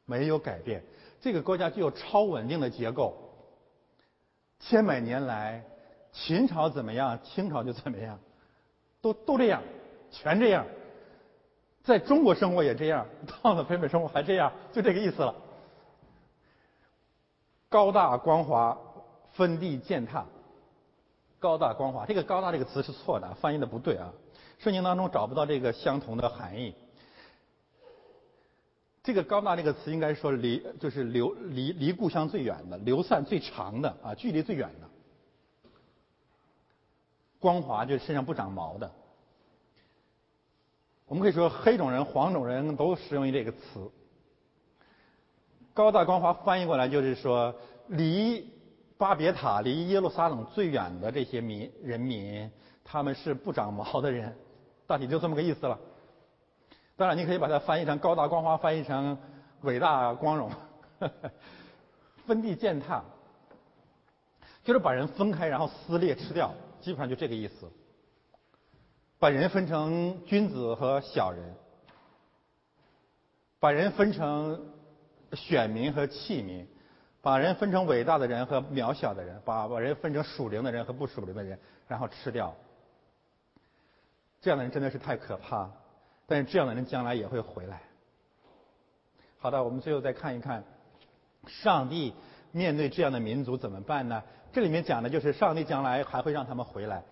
[0.06, 0.82] 没有改变。
[1.20, 3.14] 这个国家具有超稳定的结构，
[4.60, 5.64] 千百年来，
[6.14, 8.18] 秦朝怎么样，清朝就怎么样，
[9.02, 9.60] 都都这样，
[10.10, 10.64] 全这样。
[11.82, 13.06] 在中国生活也这样，
[13.42, 15.34] 到了北美生活还这样，就这个意思了。
[17.68, 18.78] 高大光华，
[19.32, 20.24] 分地践踏。
[21.40, 24.10] 高大光华，这个“高大”这个词是错的，翻译的不对啊。
[24.60, 26.74] 圣经当中找不到这个相同的含义。
[29.02, 34.88] 这个“高大”这个词应该说离就是流离离故乡最远的，流散最长的啊，距离最远的。
[37.44, 38.90] 光滑就是身上不长毛的。
[41.06, 43.92] 我们可以说黑种人、黄种人都适用于这个词。
[45.74, 47.54] 高大光华翻译过来就是说，
[47.88, 48.50] 离
[48.96, 52.50] 巴别塔、离耶路撒冷最远的这些民人民，
[52.82, 54.34] 他们是不长毛的人，
[54.86, 55.78] 大体就这么个意思了。
[56.96, 59.18] 当然，你可以把它翻译成高大光华，翻译成
[59.60, 60.50] 伟大光荣，
[62.24, 63.04] 分地践踏，
[64.64, 66.54] 就是把人分开，然后撕裂吃掉，
[66.84, 67.70] 基本上就这个意思。
[69.18, 71.54] 把人分成君子和小人，
[73.58, 74.72] 把人分成。
[75.32, 76.64] 选民和器民，
[77.20, 81.58] 把人分成伟大的人和渺小的人，把把人分成属灵的人和不属灵的人，
[81.88, 82.54] 然后吃掉。
[84.40, 85.68] 这样的人真的是太可怕，
[86.28, 87.82] 但是这样的人将来也会回来。
[89.40, 90.62] 好的，我们最后再看一看，
[91.48, 92.14] 上帝
[92.52, 94.22] 面对这样的民族怎么办呢？
[94.54, 97.02] 这里面讲的就是上帝将来还会让他们回来，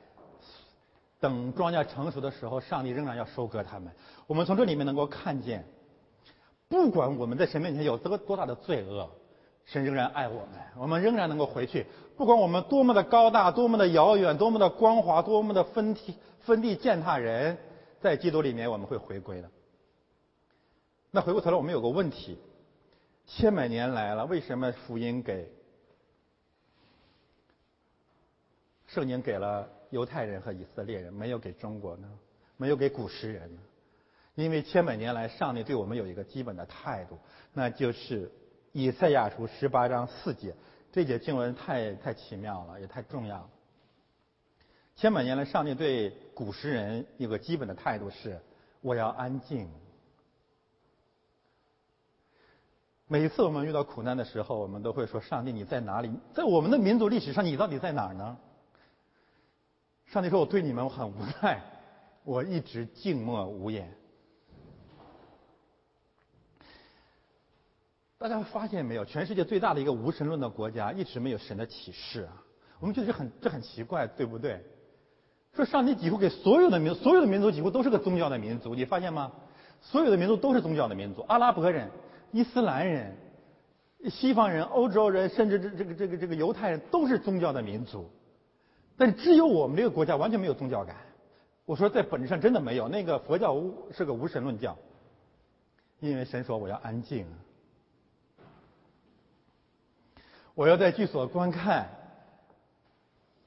[1.19, 3.93] 等庄稼成熟的时候，上帝仍然要收割他们。
[4.29, 5.67] 我们从这里面能够看见。
[6.69, 9.11] 不管我们在神面前有多多大的罪恶，
[9.65, 11.85] 神仍然爱我们，我们仍然能够回去。
[12.17, 17.59] 不管我们多么的高大，多么的遥远，多么的光滑，多么的分地分地践踏人，
[18.01, 19.51] 在基督里面我们会回归的。
[21.11, 22.39] 那回过头来，我们有个问题：
[23.27, 25.51] 千百年来了，为什么福音给
[28.93, 32.07] 圣经给了犹太人和以色列人，没有给中国呢？
[32.59, 33.61] 没有给古时人呢？
[34.35, 37.19] 因为千百年来，上帝对我们有一个基本的态度，
[37.55, 38.31] 那就是
[38.73, 40.55] 以赛亚书十八章四节，
[40.93, 43.49] 这节经文太太奇妙了，也太重要了。
[44.95, 48.39] 千百年来，上帝对古时人有个基本的态度是：
[48.83, 49.71] 我要安静。
[53.07, 56.13] 每一次我们遇到苦难的时候，我们都会说：上帝，你在哪里？
[56.35, 58.37] 在我们的民族历史上，你到底在哪儿呢？
[60.13, 61.59] 上帝说：我对你们很无奈，
[62.23, 63.91] 我一直静默无言。
[68.19, 69.07] 大家发现没有？
[69.07, 72.45] 全世界最大的一个无神论的国家一直没有神的启示啊！
[72.79, 74.63] 我们觉得这很这很奇怪，对不对？
[75.55, 79.33] 说上帝几乎给所有的民所有的民族几乎都是个宗教的民族，你发现吗？
[79.81, 81.91] 所有的民族都是宗教的民族，阿拉伯人、
[82.33, 83.17] 伊斯兰人、
[84.11, 88.11] 西方人、欧洲人，甚至这这个这个这个犹太人都是宗教的民族，
[89.03, 90.95] 但是只有我们这个国家完全没有宗教感。
[91.65, 94.79] 我说在本质上真的没有，那个佛教无是个无神论教，
[95.99, 97.27] 因为神说我要安静。
[100.55, 101.89] 我要在居所观看，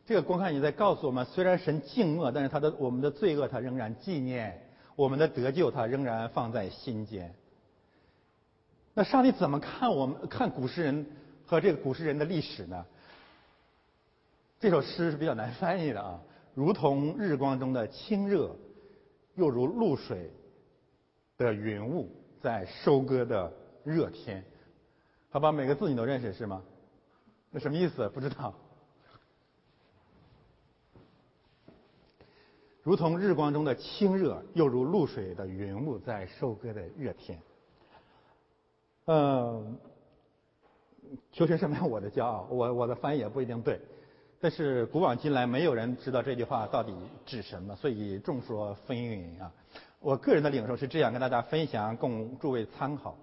[0.06, 4.62] 这个观看也在告诉我们：虽然神静默，但是他的我们的罪恶他仍然纪念，
[4.98, 7.34] 我们的得救他仍然放在心间。
[8.94, 11.06] 那上帝怎么看我们看古诗人
[11.46, 12.86] 和这个古诗人的历史呢？
[14.60, 16.20] 这首诗是比较难翻译的啊，
[16.54, 18.56] 如同日光中的清热，
[19.36, 20.32] 又如露水
[21.38, 22.10] 的云雾，
[22.42, 23.52] 在收割的
[23.84, 24.44] 热天。
[25.30, 26.64] 好吧，每个字你都认识是吗？
[27.52, 28.08] 那什么意思？
[28.10, 28.54] 不知道。
[32.82, 37.42] 如同日光中的清热，又如露水的云雾，在收割的热天。
[39.06, 39.78] 嗯，
[41.32, 43.82] 求神赦免我的骄傲，我我的翻译也不一定对。
[44.46, 46.94] 但是古往今来，没有人知道这句话到底
[47.26, 49.52] 指什么，所以众说纷纭啊。
[50.00, 53.18] 我个人的领受是这样，跟大家分享，供诸位参考。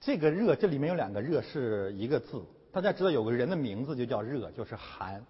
[0.00, 2.42] 这个热，这里面有两个热是一个字。
[2.72, 5.22] 大家知道有个人的名字就叫热，就是寒。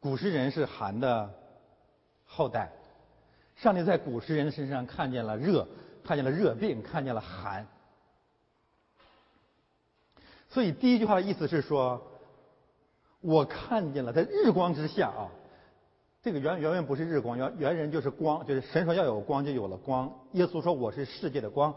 [0.00, 1.32] 古时人是寒的
[2.26, 2.70] 后代，
[3.54, 5.66] 上帝在古时人身上看见了热，
[6.04, 7.66] 看见了热病，看见了寒。
[10.56, 12.02] 所以第一句话的意思是说，
[13.20, 15.28] 我看见了在日光之下啊，
[16.22, 20.10] 这个原原文不是日光，原原人就是光，就是神说要有光就有了光。
[20.32, 21.74] 耶稣说我是世界的光。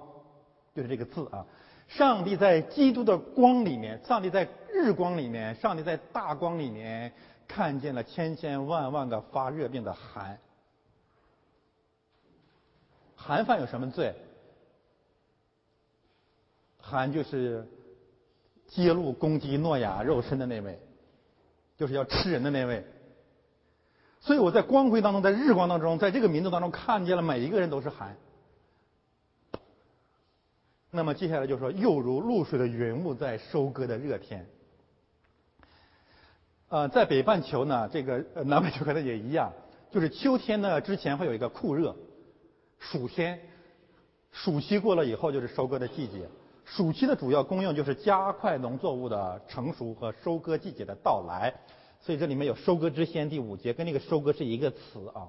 [0.74, 1.46] 就是这个字啊，
[1.90, 7.12] 上帝在基督的光里面，上帝在日光里面，上帝在大光里面，
[7.50, 10.40] 看见了千千万万个发热病的寒。
[13.18, 14.16] 寒犯有什么罪？
[16.80, 17.68] 寒就是
[18.70, 20.80] 揭露攻击诺亚肉身的那位，
[21.78, 22.86] 就是要吃人的那位。
[24.22, 28.18] 所以我在光辉当中，在日光当中，在这个民族当中，看见了每一个人都是寒。
[30.92, 34.46] 那么接下来就说，又如露水的云雾在收割的热天。
[36.70, 39.54] 呃，在北半球呢，这个呃南半球可能也一样，
[39.92, 41.96] 就是秋天呢之前会有一个酷热，
[42.78, 43.40] 暑天，
[44.32, 46.28] 暑期过了以后就是收割的季节。
[46.76, 51.54] 暑期的主要功用就是加快农作物的成熟和收割季节的到来，
[52.00, 55.28] 所以这里面有收割之先第五节，跟那个收割是一个词啊。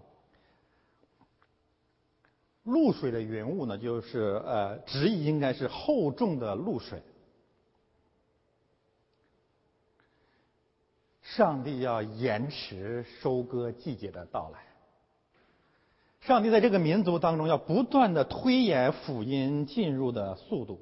[2.65, 7.03] 露水的云雾呢，就是呃，直译应该是厚重的露水。
[11.23, 14.61] 上帝要延迟收割季节的到来。
[16.21, 20.81] 上帝在这个民族当中要不断的推延福音进入的速度。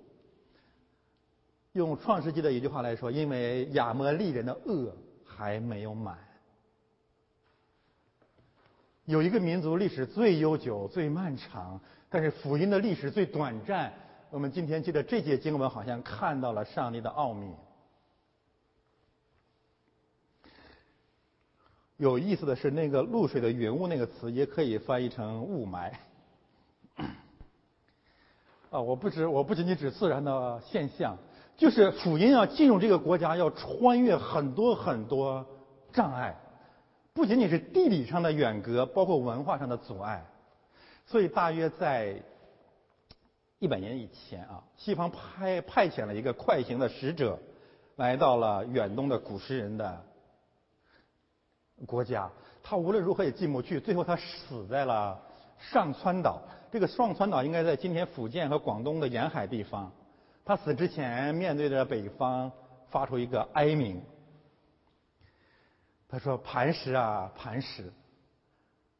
[1.79, 4.93] 用创世纪的一句话来说，因为亚摩利人的恶
[5.25, 6.19] 还没有满。
[9.05, 11.81] 有一个民族历史最悠久、最漫长，
[12.11, 13.93] 但是福音的历史最短暂。
[14.31, 17.55] 我们今天记得这节经文，好像看到了上帝的奥秘。
[21.97, 25.93] 有意思的是，那个“露水的云雾”那个词也可以翻译成雾霾。
[28.71, 31.17] 啊，我不止，我不仅仅指自然的现象，
[31.59, 35.45] 就是福音要进入这个国家，要穿越很多很多
[35.93, 36.37] 障碍。
[37.13, 40.25] 不仅仅是地理上的远隔，包括文化上的阻碍，
[41.05, 42.23] 所以大约在
[43.59, 47.37] 一百年以前啊，西方派派遣了一个快行的使者，
[47.97, 50.01] 来到了远东的古诗人的
[51.87, 52.31] 国家。
[52.63, 55.21] 他无论如何也进不去，最后他死在了
[55.59, 56.41] 上川岛。
[56.71, 59.91] 这个上川岛应该在今天福建和广东的沿海地方。
[60.49, 62.51] 他死之前面对着北方，
[62.89, 64.03] 发出一个哀鸣。
[66.09, 67.93] 他说：“磐石啊，磐石，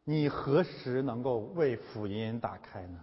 [0.05, 3.03] 你何时能够为福音打开呢？”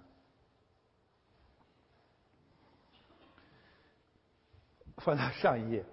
[5.01, 5.83] 翻到上一页。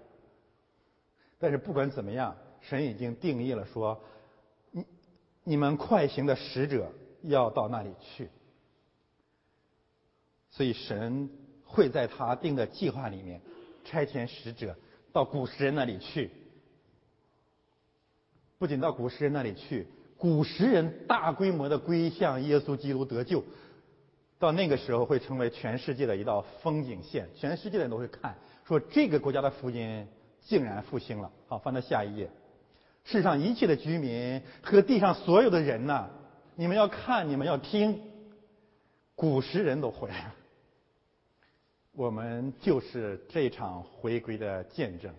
[1.39, 3.99] 但是不管怎么样，神已经定义了说
[4.69, 4.85] ：“你
[5.43, 6.93] 你们快行的使者
[7.23, 8.29] 要到那里去。”
[10.53, 11.27] 所以神
[11.73, 13.41] 会在他定的计划里面
[13.83, 14.75] 差遣使者
[15.11, 16.29] 到古时人那里去。
[18.59, 19.87] 不仅到古时人那里去，
[20.17, 23.43] 古时人大规模的归向耶稣基督得救，
[24.39, 30.07] 到那个时候会成为全世界的一道风景线，全世界的人都会看，说这个国家的福音
[30.39, 31.29] 竟然复兴了。
[31.47, 32.29] 好，翻到下一页，
[33.03, 36.07] 世上一切的居民和地上所有的人呐，
[36.55, 37.99] 你们要看，你们要听，
[39.15, 40.35] 古时人都回来了，
[41.95, 45.13] 我们就是这场回归的见证。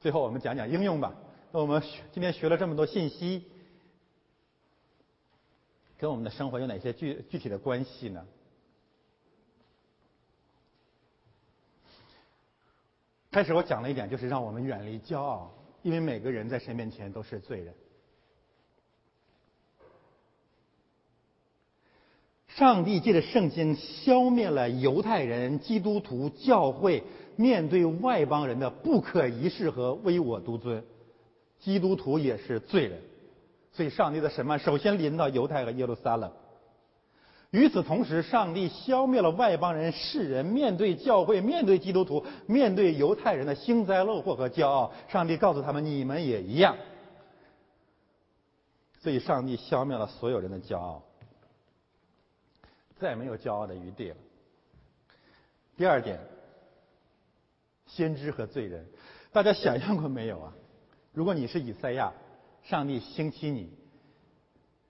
[0.00, 1.14] 最后，我们讲讲应用吧。
[1.50, 1.82] 那我们
[2.12, 3.46] 今天学了这么多信息，
[5.96, 8.26] 跟我们的生活有哪些具具体的关系呢？
[13.30, 15.50] 开始我讲了一点，就是让我们远离骄傲，
[15.82, 17.74] 因为每个人在神面前都是罪人。
[22.58, 27.04] 上帝借着圣经消灭了犹太人、基督徒、教会
[27.36, 30.82] 面对外邦人的不可一世和唯我独尊。
[31.60, 33.00] 基督徒也是罪人，
[33.70, 36.32] 所以上帝的审判首先临到犹太和耶路撒冷。
[37.52, 44.92] 与此同时，上帝消灭了外邦人世人面对教会、面对基督徒、面对犹太人的幸灾乐祸和骄傲。
[45.06, 46.76] 上帝告诉他们：“你们也一样。”
[49.00, 51.04] 所以，上帝消灭了所有人的骄傲，
[52.98, 54.16] 再没有骄傲的余地了。
[55.76, 56.18] 第二点，
[57.86, 58.86] 先知和罪人，
[59.32, 60.52] 大家想象过没有啊？
[61.12, 62.12] 如果你是以赛亚，
[62.62, 63.72] 上帝兴起你，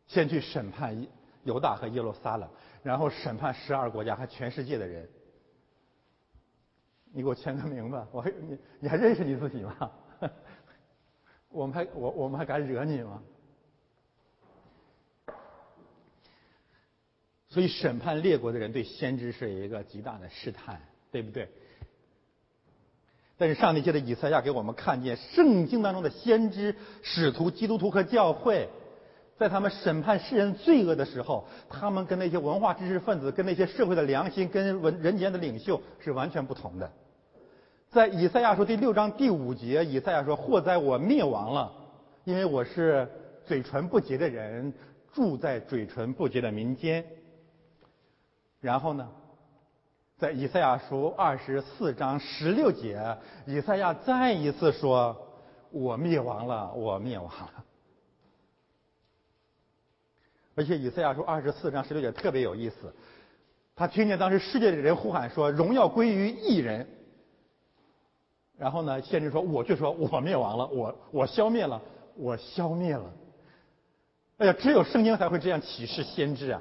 [0.06, 1.06] 先去审判
[1.44, 2.48] 犹大和耶路撒冷，
[2.82, 5.08] 然后审判十二国家和全世界的人。
[7.12, 9.90] 你给我签个名吧，我还你你还认识你自己吗？
[11.50, 13.22] 我们还我我们还敢惹你吗？
[17.50, 20.80] 所以审判列国的人对先知是一个极大的试探，
[21.10, 21.48] 对不对？
[23.38, 28.68] 但是上帝借着以赛亚给我们看见，圣经当中的先知、使徒、基督徒和教会，
[29.38, 36.92] 在他们审判世人罪恶的时候，他们跟那些文化知识分子、跟那些社会的良心、跟文人间的领袖是完全不同的。
[37.90, 41.72] 在以赛亚书第六章第五节，以赛亚说：“祸哉，我灭亡了，
[42.24, 43.08] 因为我是
[43.46, 44.74] 嘴唇不洁的人，
[45.14, 47.02] 住在嘴唇不洁的民间。”
[48.60, 49.08] 然后呢，
[50.18, 53.16] 在以赛亚书二十四章十六节，
[53.46, 55.16] 以赛亚再一次说
[55.70, 57.64] ：“我灭亡了，我灭亡了。
[60.56, 62.92] ”而且以赛亚书二十四章十六节特别有意思，
[63.76, 66.84] 他听见当时世界的人呼喊说：“荣耀归于一人。”
[68.58, 69.00] 然后呢？
[69.00, 71.80] 先知说：“我却说我灭亡了，我我消灭了，
[72.16, 73.08] 我消灭了。”
[74.38, 76.60] 哎呀，只有圣经才会这样启示先知啊！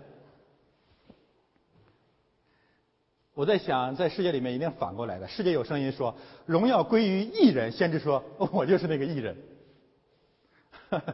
[3.37, 5.27] 我在想，在世界里面一定反过来的。
[5.27, 6.15] 世界有声音说
[6.47, 9.37] ：“荣耀归于艺人。”先知说：“我就是那个艺人。”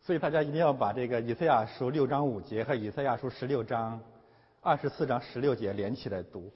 [0.00, 4.00] 所以大家一定要把这个以赛亚书六章五节和以赛亚书十六章
[4.60, 6.52] 二十四章十六节连起来读。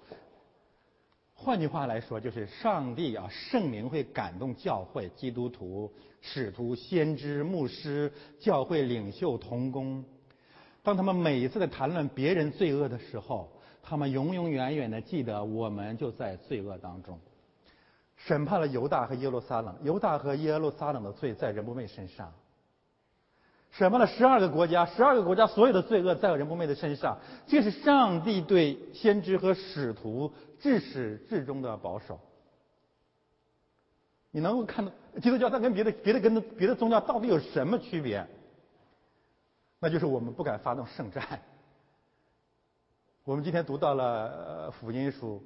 [1.34, 10.04] 换句话来说，就是上帝啊，圣灵会感动教会、基督徒、使徒、先知、牧师、教会领袖、同工。
[10.84, 13.50] 当他们每一次在谈论别人罪恶的时候，
[13.86, 17.18] 他们永永远远的记得，我们就在罪恶当中。
[18.16, 22.32] 审判了犹大和耶路撒冷，犹大和耶路撒冷的罪在人不昧身上。
[23.70, 27.18] 审判了十二个国家，十二个国家所有的罪恶在人不昧的身上。
[27.46, 30.32] 这是上帝对先知和使徒。
[30.60, 32.18] 至始至终的保守，
[34.30, 34.90] 你能够看到
[35.20, 38.26] 基督教它跟别的别的跟别的宗教到底有什么区别？
[39.78, 41.42] 那就是我们不敢发动圣战。
[43.24, 45.42] 我们今天读到了福音书，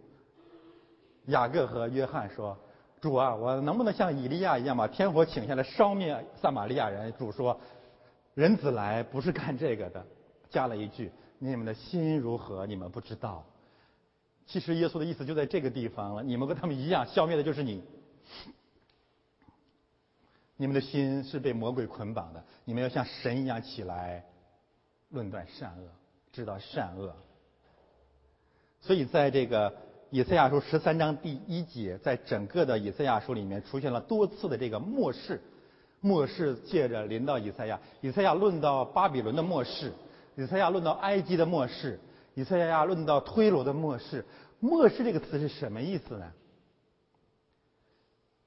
[1.27, 2.59] 雅各和约翰说
[3.01, 7.61] ：“主啊，我能不能像以利亚一样把天火请下来烧灭撒玛利亚人？”主说
[8.35, 10.05] ：“人子来不是干这个的。”
[10.51, 12.67] 加了一句：“你们的心如何？
[12.67, 13.45] 你们不知道。”
[14.45, 16.23] 其实耶稣的意思就在这个地方了。
[16.25, 17.85] 你们跟他们一样，消灭的就是你。
[20.57, 24.25] 你们的心是被魔鬼捆绑的，你们要像神一样起来，
[25.11, 25.89] 论断善恶，
[26.33, 27.15] 知道善恶。
[28.81, 29.75] 所以在这个
[30.11, 35.41] 以赛亚书十三章第一节，在整个的以赛亚书里面出现了多次的这个末世，
[36.01, 39.93] 末世借着临到以赛亚，以赛亚论到巴比伦的末世，
[40.37, 41.99] 以赛亚论到埃及的末世。
[42.35, 44.25] 以赛亚论到推罗的末世，
[44.61, 46.33] 末世这个词是什么意思呢？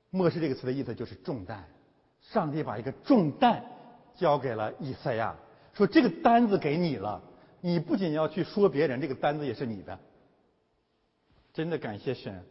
[0.09, 1.65] 末世这个词的意思就是重担，
[2.21, 3.65] 上帝把一个重担
[4.15, 5.35] 交给了以赛亚，
[5.73, 7.21] 说这个单子给你了，
[7.59, 9.99] 你不仅要去说别人，这个单子也是你的。
[11.53, 12.43] 真的感谢神。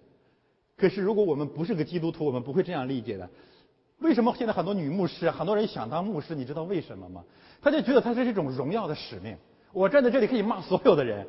[0.77, 3.29] 可是如果我们不是个基督徒，我们不会这样理解的。
[3.99, 6.35] 为什么现在很多女牧师，很多人想当牧师？
[6.35, 7.23] 你知道为什么吗？
[7.61, 9.37] 他就觉得他是一种荣耀的使命。
[9.73, 11.27] 我站在这里可以骂所有的人，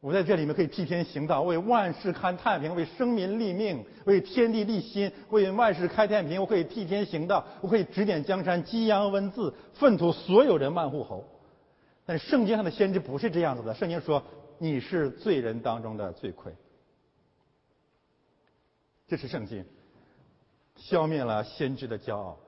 [0.00, 6.38] 我在这里面可以替天行道，为万世看太平，为生民立命，为天地立心，为万世开太平。
[6.38, 11.24] 我可以替天行道，我可以指点江山，激扬文字，粪土所有人万户侯。
[12.04, 14.22] 但圣经上的先知不是这样子的，圣经说
[14.58, 16.54] 你是罪人当中的罪魁，
[19.06, 19.64] 这是圣经，
[20.76, 22.38] 消灭了先知的骄傲。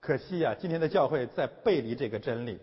[0.00, 2.58] 可惜呀，今天的教会在背离这个真理。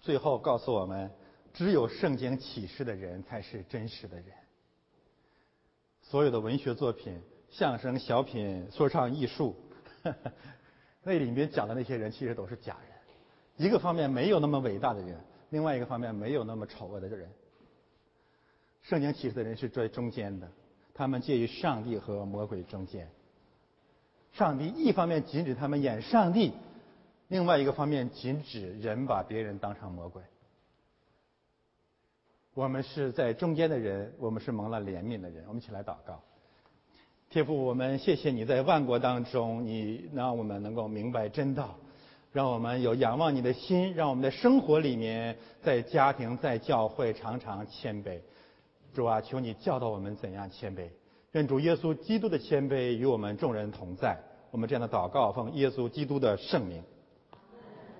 [0.00, 1.10] 最后告诉我们，
[1.54, 4.26] 只有圣经启示的人才是真实的人。
[6.02, 9.56] 所有的文学作品、相声、小品、说唱艺术，
[11.02, 12.98] 那里面讲的那些人其实都是假人。
[13.56, 15.18] 一个方面没有那么伟大的人，
[15.50, 17.28] 另外一个方面没有那么丑恶的人。
[18.82, 20.48] 圣经启示的人是在中间的，
[20.94, 23.08] 他们介于上帝和魔鬼中间。
[24.32, 26.52] 上帝一方面禁止他们演上帝。
[27.28, 30.22] 另外一个方面，禁止人把别人当成魔鬼。
[32.54, 35.44] 我们是在中间的人，我们是蒙了怜悯的人。
[35.46, 36.22] 我们一起来祷告，
[37.28, 41.76] 天父，我们谢谢你在万国当中，你让我们能够明白真道，
[42.38, 48.16] 让我们有仰望你的心，让我们的生活里面，在家庭、在教会常常谦卑。
[48.94, 50.88] 主啊，求你教导我们怎样谦卑。
[51.32, 54.16] 愿主耶稣基督的谦卑与我们众人同在。
[54.52, 56.80] 我们这样的祷告，奉耶稣基督的圣名。